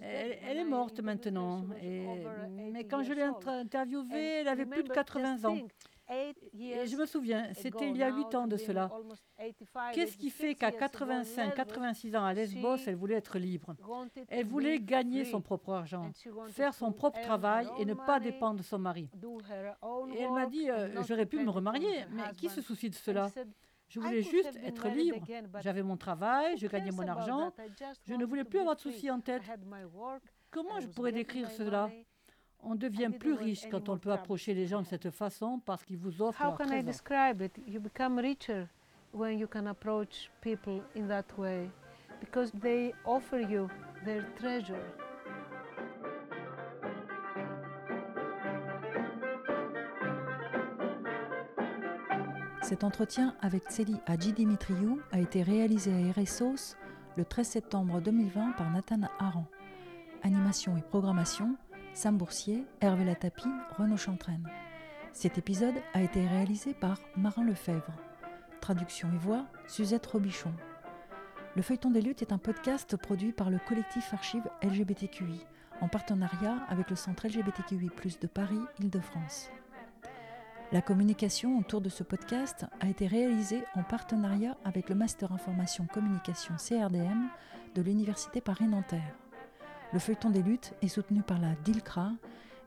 Elle, 0.00 0.58
est 0.58 0.64
morte 0.64 1.00
maintenant. 1.00 1.64
mais 2.72 2.84
quand 2.84 3.02
je 3.02 3.12
l'ai 3.12 3.22
interviewée, 3.22 4.40
elle 4.40 4.48
avait 4.48 4.66
plus 4.66 4.82
de 4.82 4.88
80 4.88 5.44
ans. 5.44 5.58
Et 6.10 6.86
je 6.86 6.96
me 6.96 7.06
souviens, 7.06 7.52
c'était 7.54 7.90
il 7.90 7.96
y 7.96 8.02
a 8.02 8.10
huit 8.10 8.34
ans 8.34 8.46
de 8.46 8.56
cela. 8.56 8.90
Qu'est-ce 9.92 10.16
qui 10.16 10.30
fait 10.30 10.54
qu'à 10.54 10.70
85, 10.70 11.54
86 11.54 12.16
ans 12.16 12.24
à 12.24 12.34
Lesbos, 12.34 12.76
elle 12.86 12.96
voulait 12.96 13.16
être 13.16 13.38
libre 13.38 13.74
Elle 14.28 14.46
voulait 14.46 14.78
gagner 14.80 15.24
son 15.24 15.40
propre 15.40 15.72
argent, 15.72 16.10
faire 16.50 16.74
son 16.74 16.92
propre 16.92 17.20
travail 17.20 17.68
et 17.78 17.84
ne 17.84 17.94
pas 17.94 18.20
dépendre 18.20 18.58
de 18.58 18.62
son 18.64 18.78
mari. 18.78 19.08
Et 20.14 20.20
elle 20.20 20.32
m'a 20.32 20.46
dit, 20.46 20.70
euh, 20.70 21.02
j'aurais 21.06 21.26
pu 21.26 21.38
me 21.38 21.50
remarier, 21.50 22.04
mais 22.10 22.22
qui 22.36 22.48
se 22.48 22.60
soucie 22.60 22.90
de 22.90 22.94
cela? 22.94 23.30
je 23.92 24.00
voulais 24.00 24.22
juste 24.22 24.58
être 24.64 24.88
libre. 24.88 25.26
J'avais 25.60 25.82
mon 25.82 25.98
travail, 25.98 26.56
je 26.56 26.66
gagnais 26.66 26.92
mon 26.92 27.06
argent. 27.06 27.52
Je 28.06 28.14
ne 28.14 28.24
voulais 28.24 28.44
plus 28.44 28.60
avoir 28.60 28.74
de 28.76 28.80
soucis 28.80 29.10
en 29.10 29.20
tête. 29.20 29.42
Comment 30.50 30.80
je 30.80 30.88
pourrais 30.88 31.12
décrire 31.12 31.50
cela? 31.50 31.90
On 32.62 32.74
devient 32.74 33.10
plus 33.18 33.34
riche 33.34 33.68
quand 33.70 33.88
on 33.88 33.98
peut 33.98 34.12
approcher 34.12 34.54
les 34.54 34.66
gens 34.66 34.82
de 34.82 34.86
cette 34.86 35.10
façon 35.10 35.60
parce 35.64 35.84
qu'ils 35.84 35.98
vous 35.98 36.22
offrent 36.22 36.42
How 36.44 36.56
can 36.56 36.72
I 36.72 36.82
describe 36.82 37.42
it? 37.42 37.52
You 37.66 37.80
become 37.80 38.18
richer 38.18 38.68
when 39.12 39.38
you 39.38 39.46
can 39.46 39.66
approach 39.66 40.30
people 40.40 40.80
in 40.96 41.06
that 41.08 41.26
way 41.36 41.68
because 42.20 42.52
they 42.60 42.94
offer 43.04 43.40
you 43.40 43.68
their 44.04 44.24
treasure. 44.36 44.76
Cet 52.62 52.84
entretien 52.84 53.34
avec 53.42 53.64
Tseli 53.68 53.96
Hadji 54.06 54.32
Dimitriou 54.32 55.00
a 55.10 55.18
été 55.18 55.42
réalisé 55.42 55.92
à 55.92 55.98
Eresos 55.98 56.76
le 57.16 57.24
13 57.24 57.46
septembre 57.46 58.00
2020 58.00 58.52
par 58.52 58.70
Nathan 58.70 59.00
Aran. 59.18 59.44
Animation 60.22 60.76
et 60.76 60.82
programmation 60.82 61.56
Sam 61.94 62.16
Boursier, 62.16 62.64
Hervé 62.80 63.04
Latapi, 63.04 63.48
Renaud 63.76 63.98
Chantraine. 63.98 64.48
Cet 65.12 65.36
épisode 65.36 65.74
a 65.92 66.00
été 66.00 66.26
réalisé 66.26 66.72
par 66.72 66.98
Marin 67.16 67.44
Lefebvre. 67.44 67.92
Traduction 68.62 69.08
et 69.12 69.18
voix, 69.18 69.44
Suzette 69.66 70.06
Robichon. 70.06 70.52
Le 71.54 71.60
Feuilleton 71.60 71.90
des 71.90 72.00
luttes 72.00 72.22
est 72.22 72.32
un 72.32 72.38
podcast 72.38 72.96
produit 72.96 73.32
par 73.32 73.50
le 73.50 73.58
collectif 73.68 74.14
Archives 74.14 74.48
LGBTQI, 74.62 75.44
en 75.82 75.88
partenariat 75.88 76.56
avec 76.70 76.88
le 76.88 76.96
Centre 76.96 77.26
LGBTQI, 77.26 77.90
de 78.22 78.26
Paris, 78.26 78.60
Île-de-France. 78.80 79.50
La 80.72 80.80
communication 80.80 81.58
autour 81.58 81.82
de 81.82 81.90
ce 81.90 82.02
podcast 82.02 82.64
a 82.80 82.88
été 82.88 83.06
réalisée 83.06 83.64
en 83.74 83.82
partenariat 83.82 84.56
avec 84.64 84.88
le 84.88 84.94
Master 84.94 85.30
Information 85.30 85.86
Communication 85.92 86.54
CRDM 86.56 87.28
de 87.74 87.82
l'Université 87.82 88.40
Paris-Nanterre. 88.40 89.21
Le 89.92 89.98
feuilleton 89.98 90.30
des 90.30 90.42
luttes 90.42 90.72
est 90.80 90.88
soutenu 90.88 91.22
par 91.22 91.38
la 91.38 91.54
DILCRA, 91.64 92.12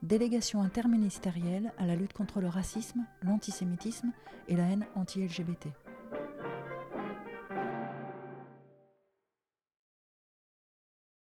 délégation 0.04 0.62
interministérielle 0.62 1.74
à 1.80 1.88
la 1.88 1.96
lutte 1.96 2.14
contre 2.14 2.40
le 2.40 2.48
racisme, 2.48 3.04
l'antisémitisme 3.24 4.12
et 4.48 4.56
la 4.56 4.66
haine 4.66 4.86
anti-LGBT. 4.96 5.70